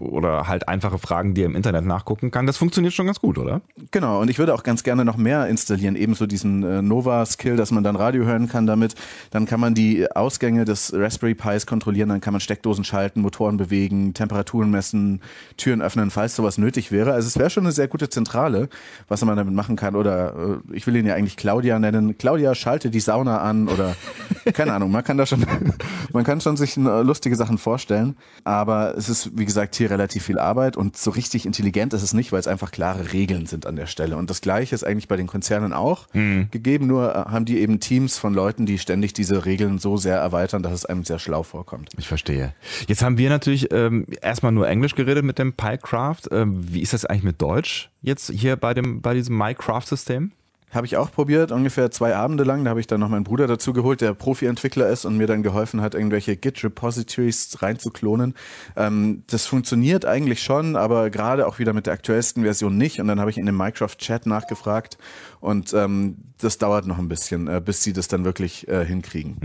oder 0.00 0.46
halt 0.48 0.68
einfache 0.68 0.98
Fragen, 0.98 1.34
die 1.34 1.42
er 1.42 1.46
im 1.46 1.54
Internet 1.56 1.84
nachgucken 1.84 2.30
kann, 2.30 2.46
das 2.46 2.56
funktioniert 2.56 2.94
schon 2.94 3.06
ganz 3.06 3.20
gut, 3.20 3.36
oder? 3.38 3.60
Genau, 3.90 4.20
und 4.20 4.30
ich 4.30 4.38
würde 4.38 4.54
auch 4.54 4.62
ganz 4.62 4.82
gerne 4.82 5.04
noch 5.04 5.16
mehr 5.18 5.46
installieren, 5.48 5.96
ebenso 5.96 6.26
diesen 6.26 6.62
äh, 6.62 6.80
Nova-Skill, 6.82 7.56
dass 7.56 7.70
man 7.72 7.84
dann 7.84 7.96
Radio 7.96 8.24
hören 8.24 8.48
kann 8.48 8.66
damit. 8.66 8.94
Dann 9.30 9.44
kann 9.46 9.60
man 9.60 9.74
die 9.74 10.10
Ausgänge 10.14 10.64
des 10.64 10.92
Raspberry 10.94 11.34
Pis 11.34 11.66
kontrollieren, 11.66 12.08
dann 12.08 12.20
kann 12.20 12.32
man 12.32 12.40
Steckdosen 12.40 12.84
schalten, 12.84 13.20
Motoren 13.20 13.56
bewegen, 13.58 14.14
Temperaturen 14.14 14.70
messen, 14.70 15.20
Türen 15.56 15.82
öffnen, 15.82 16.10
falls 16.10 16.36
sowas 16.36 16.56
nötig 16.58 16.85
wäre. 16.92 17.12
Also 17.12 17.28
es 17.28 17.38
wäre 17.38 17.50
schon 17.50 17.64
eine 17.64 17.72
sehr 17.72 17.88
gute 17.88 18.08
Zentrale, 18.08 18.68
was 19.08 19.24
man 19.24 19.36
damit 19.36 19.54
machen 19.54 19.76
kann. 19.76 19.96
Oder 19.96 20.60
äh, 20.70 20.74
ich 20.76 20.86
will 20.86 20.96
ihn 20.96 21.06
ja 21.06 21.14
eigentlich 21.14 21.36
Claudia 21.36 21.78
nennen. 21.78 22.18
Claudia, 22.18 22.54
schalte 22.54 22.90
die 22.90 23.00
Sauna 23.00 23.40
an 23.40 23.68
oder 23.68 23.96
keine 24.52 24.72
Ahnung, 24.72 24.90
man 24.90 25.04
kann 25.04 25.18
da 25.18 25.26
schon, 25.26 25.44
man 26.12 26.24
kann 26.24 26.40
schon 26.40 26.56
sich 26.56 26.76
äh, 26.76 27.02
lustige 27.02 27.36
Sachen 27.36 27.58
vorstellen. 27.58 28.16
Aber 28.44 28.96
es 28.96 29.08
ist, 29.08 29.36
wie 29.38 29.44
gesagt, 29.44 29.74
hier 29.76 29.90
relativ 29.90 30.24
viel 30.24 30.38
Arbeit 30.38 30.76
und 30.76 30.96
so 30.96 31.10
richtig 31.10 31.46
intelligent 31.46 31.92
ist 31.94 32.02
es 32.02 32.14
nicht, 32.14 32.32
weil 32.32 32.40
es 32.40 32.48
einfach 32.48 32.70
klare 32.70 33.12
Regeln 33.12 33.46
sind 33.46 33.66
an 33.66 33.76
der 33.76 33.86
Stelle. 33.86 34.16
Und 34.16 34.30
das 34.30 34.40
Gleiche 34.40 34.74
ist 34.74 34.84
eigentlich 34.84 35.08
bei 35.08 35.16
den 35.16 35.26
Konzernen 35.26 35.72
auch 35.72 36.06
gegeben, 36.12 36.86
nur 36.86 37.14
äh, 37.14 37.30
haben 37.30 37.44
die 37.44 37.58
eben 37.58 37.80
Teams 37.80 38.18
von 38.18 38.34
Leuten, 38.34 38.66
die 38.66 38.78
ständig 38.78 39.12
diese 39.12 39.44
Regeln 39.44 39.78
so 39.78 39.96
sehr 39.96 40.16
erweitern, 40.16 40.62
dass 40.62 40.72
es 40.72 40.86
einem 40.86 41.04
sehr 41.04 41.18
schlau 41.18 41.42
vorkommt. 41.42 41.90
Ich 41.98 42.08
verstehe. 42.08 42.54
Jetzt 42.86 43.02
haben 43.02 43.18
wir 43.18 43.30
natürlich 43.30 43.72
ähm, 43.72 44.06
erstmal 44.20 44.52
nur 44.52 44.68
Englisch 44.68 44.94
geredet 44.94 45.24
mit 45.24 45.38
dem 45.38 45.52
PyCraft. 45.52 46.30
Ähm, 46.30 46.72
wie 46.76 46.82
ist 46.82 46.92
das 46.92 47.06
eigentlich 47.06 47.22
mit 47.24 47.40
Deutsch 47.40 47.90
jetzt 48.02 48.30
hier 48.30 48.56
bei 48.56 48.74
dem 48.74 49.00
bei 49.00 49.14
diesem 49.14 49.36
MyCraft-System? 49.36 50.32
Habe 50.72 50.84
ich 50.84 50.98
auch 50.98 51.10
probiert, 51.10 51.52
ungefähr 51.52 51.90
zwei 51.90 52.14
Abende 52.14 52.44
lang. 52.44 52.64
Da 52.64 52.70
habe 52.70 52.80
ich 52.80 52.86
dann 52.86 53.00
noch 53.00 53.08
meinen 53.08 53.24
Bruder 53.24 53.46
dazu 53.46 53.72
geholt, 53.72 54.02
der 54.02 54.12
Profi-Entwickler 54.12 54.88
ist 54.90 55.06
und 55.06 55.16
mir 55.16 55.26
dann 55.26 55.42
geholfen 55.42 55.80
hat, 55.80 55.94
irgendwelche 55.94 56.36
Git-Repositories 56.36 57.62
reinzuklonen. 57.62 58.34
Ähm, 58.76 59.22
das 59.28 59.46
funktioniert 59.46 60.04
eigentlich 60.04 60.42
schon, 60.42 60.76
aber 60.76 61.08
gerade 61.08 61.46
auch 61.46 61.58
wieder 61.58 61.72
mit 61.72 61.86
der 61.86 61.94
aktuellsten 61.94 62.42
Version 62.42 62.76
nicht. 62.76 63.00
Und 63.00 63.06
dann 63.06 63.20
habe 63.20 63.30
ich 63.30 63.38
in 63.38 63.46
dem 63.46 63.56
Minecraft-Chat 63.56 64.26
nachgefragt 64.26 64.98
und 65.40 65.72
ähm, 65.72 66.18
das 66.38 66.58
dauert 66.58 66.86
noch 66.86 66.98
ein 66.98 67.08
bisschen, 67.08 67.48
äh, 67.48 67.62
bis 67.64 67.82
sie 67.82 67.94
das 67.94 68.08
dann 68.08 68.26
wirklich 68.26 68.68
äh, 68.68 68.84
hinkriegen. 68.84 69.38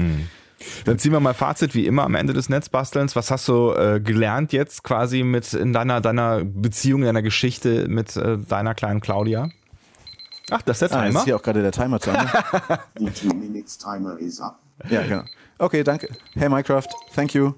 Dann 0.85 0.97
ziehen 0.99 1.11
wir 1.11 1.19
mal 1.19 1.33
Fazit 1.33 1.73
wie 1.75 1.85
immer 1.85 2.03
am 2.03 2.15
Ende 2.15 2.33
des 2.33 2.49
Netzbastelns. 2.49 3.15
Was 3.15 3.31
hast 3.31 3.47
du 3.47 3.71
äh, 3.73 3.99
gelernt 3.99 4.53
jetzt 4.53 4.83
quasi 4.83 5.23
mit 5.23 5.53
in 5.53 5.73
deiner 5.73 6.01
deiner 6.01 6.43
Beziehung, 6.43 7.01
in 7.01 7.05
deiner 7.07 7.21
Geschichte 7.21 7.87
mit 7.87 8.15
äh, 8.15 8.37
deiner 8.37 8.73
kleinen 8.75 9.01
Claudia? 9.01 9.49
Ach, 10.49 10.61
das 10.63 10.81
ist 10.81 10.91
der 10.91 10.99
Ah, 10.99 11.03
jetzt 11.05 11.11
Timer. 11.11 11.19
ist 11.19 11.25
hier 11.25 11.35
auch 11.37 11.43
gerade 11.43 11.61
der 11.61 11.71
Timer 11.71 11.99
zu 11.99 12.09
Ende. 12.09 12.27
The 12.97 13.05
two 13.27 13.33
minutes 13.35 13.77
timer 13.77 14.17
is 14.19 14.41
up. 14.41 14.59
Ja, 14.89 15.01
genau. 15.03 15.23
Okay, 15.57 15.83
danke. 15.83 16.09
Hey 16.33 16.49
Minecraft, 16.49 16.87
thank 17.15 17.33
you. 17.33 17.53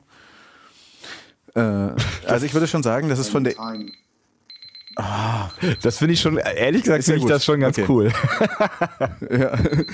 Äh, 1.55 1.59
also 2.27 2.45
ich 2.45 2.53
würde 2.53 2.67
schon 2.67 2.83
sagen, 2.83 3.09
das 3.09 3.19
ist 3.19 3.29
von 3.29 3.43
der 3.43 3.53
Time 3.55 3.91
Das 5.81 5.97
finde 5.97 6.13
ich 6.13 6.21
schon, 6.21 6.37
ehrlich 6.37 6.83
gesagt, 6.83 6.99
ja 6.99 7.03
finde 7.05 7.17
ich 7.17 7.21
gut. 7.23 7.31
das 7.31 7.45
schon 7.45 7.59
ganz 7.61 7.79
Okay. 7.79 7.87
cool. 7.89 8.11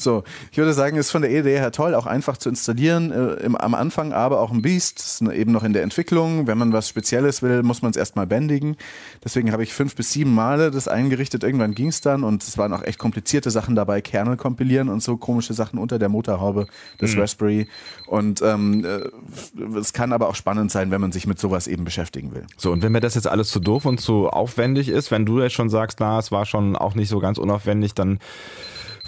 So, 0.00 0.24
ich 0.50 0.58
würde 0.58 0.72
sagen, 0.72 0.96
ist 0.96 1.10
von 1.10 1.22
der 1.22 1.30
Idee 1.30 1.58
her 1.58 1.72
toll, 1.72 1.94
auch 1.94 2.06
einfach 2.06 2.36
zu 2.36 2.48
installieren, 2.48 3.10
äh, 3.12 3.34
im, 3.44 3.56
am 3.56 3.74
Anfang 3.74 4.12
aber 4.12 4.40
auch 4.40 4.50
ein 4.50 4.62
Biest, 4.62 5.00
ist 5.00 5.22
eben 5.22 5.52
noch 5.52 5.64
in 5.64 5.72
der 5.72 5.82
Entwicklung. 5.82 6.46
Wenn 6.46 6.58
man 6.58 6.72
was 6.72 6.88
Spezielles 6.88 7.42
will, 7.42 7.62
muss 7.62 7.82
man 7.82 7.90
es 7.90 7.96
erstmal 7.96 8.26
bändigen. 8.26 8.76
Deswegen 9.24 9.52
habe 9.52 9.62
ich 9.62 9.72
fünf 9.72 9.94
bis 9.94 10.12
sieben 10.12 10.34
Male 10.34 10.70
das 10.70 10.88
eingerichtet. 10.88 11.44
Irgendwann 11.44 11.74
ging 11.74 11.88
es 11.88 12.00
dann 12.00 12.24
und 12.24 12.42
es 12.42 12.58
waren 12.58 12.72
auch 12.72 12.82
echt 12.82 12.98
komplizierte 12.98 13.50
Sachen 13.50 13.74
dabei, 13.74 14.00
Kernel 14.00 14.36
kompilieren 14.36 14.88
und 14.88 15.02
so 15.02 15.16
komische 15.16 15.54
Sachen 15.54 15.78
unter 15.78 15.98
der 15.98 16.08
Motorhaube 16.08 16.66
des 17.00 17.16
Raspberry. 17.16 17.66
Und 18.06 18.42
ähm, 18.42 18.84
äh, 18.84 19.78
es 19.78 19.92
kann 19.92 20.12
aber 20.12 20.28
auch 20.28 20.34
spannend 20.34 20.70
sein, 20.70 20.90
wenn 20.90 21.00
man 21.00 21.12
sich 21.12 21.26
mit 21.26 21.38
sowas 21.38 21.66
eben 21.66 21.84
beschäftigen 21.84 22.34
will. 22.34 22.46
So, 22.56 22.72
und 22.72 22.82
wenn 22.82 22.92
mir 22.92 23.00
das 23.00 23.14
jetzt 23.14 23.28
alles 23.28 23.50
zu 23.50 23.60
doof 23.60 23.84
und 23.84 24.00
zu 24.00 24.28
aufwendig 24.28 24.88
ist, 24.88 25.10
wenn 25.10 25.26
du 25.26 25.40
jetzt 25.40 25.54
schon 25.54 25.70
sagst, 25.70 26.00
na, 26.00 26.18
es 26.18 26.32
war 26.32 26.46
schon 26.46 26.76
auch 26.76 26.94
nicht 26.94 27.08
so 27.08 27.18
ganz 27.18 27.38
unaufwendig, 27.38 27.94
dann 27.94 28.18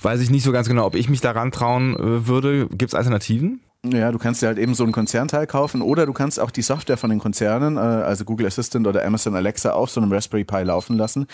weiß 0.04 0.20
ich 0.20 0.30
nicht 0.30 0.44
so 0.44 0.52
ganz 0.52 0.68
genau, 0.68 0.86
ob 0.86 0.94
ich 0.94 1.08
mich 1.08 1.20
daran 1.20 1.52
trauen 1.52 1.94
äh, 1.96 2.26
würde. 2.26 2.66
Gibt 2.68 2.90
es 2.90 2.94
Alternativen? 2.94 3.60
Ja, 3.84 4.12
du 4.12 4.18
kannst 4.18 4.40
dir 4.40 4.46
halt 4.46 4.58
eben 4.58 4.74
so 4.74 4.84
einen 4.84 4.92
Konzernteil 4.92 5.48
kaufen 5.48 5.82
oder 5.82 6.06
du 6.06 6.12
kannst 6.12 6.38
auch 6.38 6.52
die 6.52 6.62
Software 6.62 6.96
von 6.96 7.10
den 7.10 7.18
Konzernen, 7.18 7.76
äh, 7.76 7.80
also 7.80 8.24
Google 8.24 8.46
Assistant 8.46 8.86
oder 8.86 9.04
Amazon 9.04 9.34
Alexa, 9.34 9.72
auf 9.72 9.90
so 9.90 10.00
einem 10.00 10.12
Raspberry 10.12 10.44
Pi 10.44 10.62
laufen 10.62 10.96
lassen. 10.96 11.26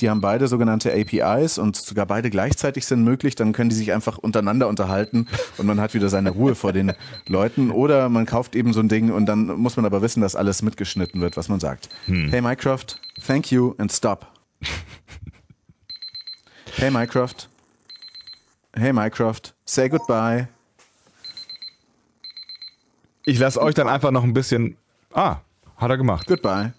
Die 0.00 0.08
haben 0.08 0.20
beide 0.20 0.46
sogenannte 0.46 0.94
APIs 0.94 1.58
und 1.58 1.74
sogar 1.74 2.06
beide 2.06 2.30
gleichzeitig 2.30 2.86
sind 2.86 3.02
möglich. 3.02 3.34
Dann 3.34 3.52
können 3.52 3.70
die 3.70 3.76
sich 3.76 3.92
einfach 3.92 4.18
untereinander 4.18 4.68
unterhalten 4.68 5.26
und 5.58 5.66
man 5.66 5.80
hat 5.80 5.94
wieder 5.94 6.08
seine 6.08 6.30
Ruhe 6.30 6.54
vor 6.54 6.72
den 6.72 6.92
Leuten. 7.26 7.72
Oder 7.72 8.08
man 8.08 8.24
kauft 8.24 8.54
eben 8.54 8.72
so 8.72 8.78
ein 8.78 8.88
Ding 8.88 9.10
und 9.10 9.26
dann 9.26 9.46
muss 9.46 9.74
man 9.76 9.84
aber 9.84 10.00
wissen, 10.00 10.20
dass 10.20 10.36
alles 10.36 10.62
mitgeschnitten 10.62 11.20
wird, 11.20 11.36
was 11.36 11.48
man 11.48 11.58
sagt. 11.58 11.88
Hey 12.06 12.40
Minecraft, 12.40 12.86
thank 13.26 13.50
you 13.50 13.74
and 13.78 13.90
stop. 13.90 14.28
hey 16.76 16.92
Minecraft. 16.92 17.48
Hey 18.78 18.92
Minecraft, 18.92 19.54
say 19.64 19.88
goodbye. 19.88 20.48
Ich 23.24 23.38
lasse 23.38 23.60
euch 23.60 23.74
dann 23.74 23.88
einfach 23.88 24.10
noch 24.10 24.22
ein 24.22 24.34
bisschen. 24.34 24.76
Ah, 25.14 25.38
hat 25.78 25.90
er 25.90 25.96
gemacht. 25.96 26.26
Goodbye. 26.26 26.74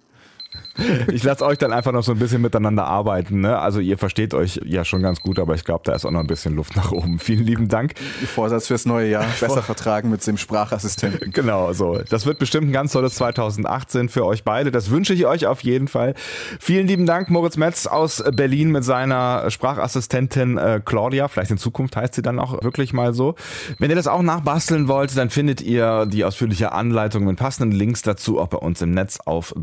Ich 1.12 1.24
lasse 1.24 1.46
euch 1.46 1.58
dann 1.58 1.74
einfach 1.74 1.92
noch 1.92 2.04
so 2.04 2.12
ein 2.12 2.20
bisschen 2.20 2.42
miteinander 2.42 2.86
arbeiten. 2.86 3.42
Ne? 3.42 3.58
Also 3.58 3.80
ihr 3.80 3.98
versteht 3.98 4.34
euch 4.34 4.60
ja 4.64 4.86
schon 4.86 5.02
ganz 5.02 5.22
gut, 5.22 5.40
aber 5.40 5.56
ich 5.56 5.64
glaube, 5.64 5.82
da 5.86 5.94
ist 5.94 6.06
auch 6.06 6.12
noch 6.12 6.20
ein 6.20 6.28
bisschen 6.28 6.56
Luft 6.56 6.76
nach 6.76 6.92
oben. 6.92 7.20
Vielen 7.28 7.46
lieben 7.46 7.68
Dank. 7.68 7.94
Vorsatz 8.34 8.68
fürs 8.68 8.86
neue 8.86 9.10
Jahr. 9.10 9.26
Besser 9.40 9.64
vertragen 9.64 10.10
mit 10.10 10.26
dem 10.26 10.38
Sprachassistenten. 10.38 11.32
Genau, 11.32 11.74
so. 11.74 12.00
Das 12.10 12.26
wird 12.26 12.40
bestimmt 12.40 12.70
ein 12.70 12.74
ganz 12.74 12.92
tolles 12.92 13.16
2018 13.16 14.10
für 14.10 14.26
euch 14.26 14.44
beide. 14.44 14.72
Das 14.72 14.90
wünsche 14.90 15.14
ich 15.14 15.26
euch 15.26 15.48
auf 15.48 15.62
jeden 15.62 15.88
Fall. 15.88 16.14
Vielen 16.60 16.88
lieben 16.88 17.06
Dank, 17.06 17.30
Moritz 17.30 17.58
Metz 17.58 17.88
aus 17.88 18.24
Berlin 18.34 18.72
mit 18.72 18.84
seiner 18.84 19.50
Sprachassistentin 19.50 20.58
äh, 20.58 20.82
Claudia. 20.84 21.28
Vielleicht 21.28 21.52
in 21.52 21.58
Zukunft 21.58 21.96
heißt 21.96 22.16
sie 22.16 22.22
dann 22.22 22.40
auch 22.40 22.64
wirklich 22.64 22.94
mal 22.94 23.14
so. 23.14 23.36
Wenn 23.80 23.90
ihr 23.90 23.96
das 23.96 24.08
auch 24.08 24.22
nachbasteln 24.22 24.88
wollt, 24.88 25.18
dann 25.18 25.30
findet 25.30 25.62
ihr 25.62 26.06
die 26.06 26.24
ausführliche 26.24 26.72
Anleitung 26.72 27.26
mit 27.26 27.38
passenden 27.38 27.72
Links 27.72 28.02
dazu 28.02 28.40
auch 28.40 28.48
bei 28.48 28.58
uns 28.58 28.82
im 28.82 28.92
Netz 28.92 29.20
auf 29.26 29.54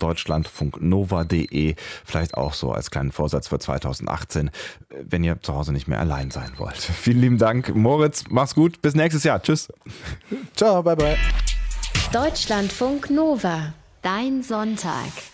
deutschlandfunknova.de. 0.91 1.75
Vielleicht 2.05 2.35
auch 2.35 2.55
so 2.55 2.73
als 2.73 2.91
kleinen 2.91 3.13
Vorsatz 3.13 3.49
für 3.49 3.59
2018, 3.59 4.51
wenn 4.89 5.25
ihr 5.25 5.41
zu 5.43 5.55
Hause 5.55 5.73
nicht 5.73 5.89
mehr 5.89 6.01
allein 6.01 6.31
sein 6.31 6.53
wollt. 6.57 6.77
Vielen 6.79 7.21
lieben 7.21 7.39
Dank, 7.39 7.75
Moritz. 7.75 8.25
Mach's 8.29 8.55
gut. 8.55 8.83
Bis 8.83 8.95
nächstes 8.95 9.25
Jahr. 9.25 9.43
Tschüss. 9.43 9.69
Ciao, 10.55 10.83
bye 10.83 10.97
bye. 10.97 11.17
Deutschlandfunk 12.13 13.11
Nova. 13.11 13.75
Dein 14.03 14.43
Sonntag. 14.43 15.34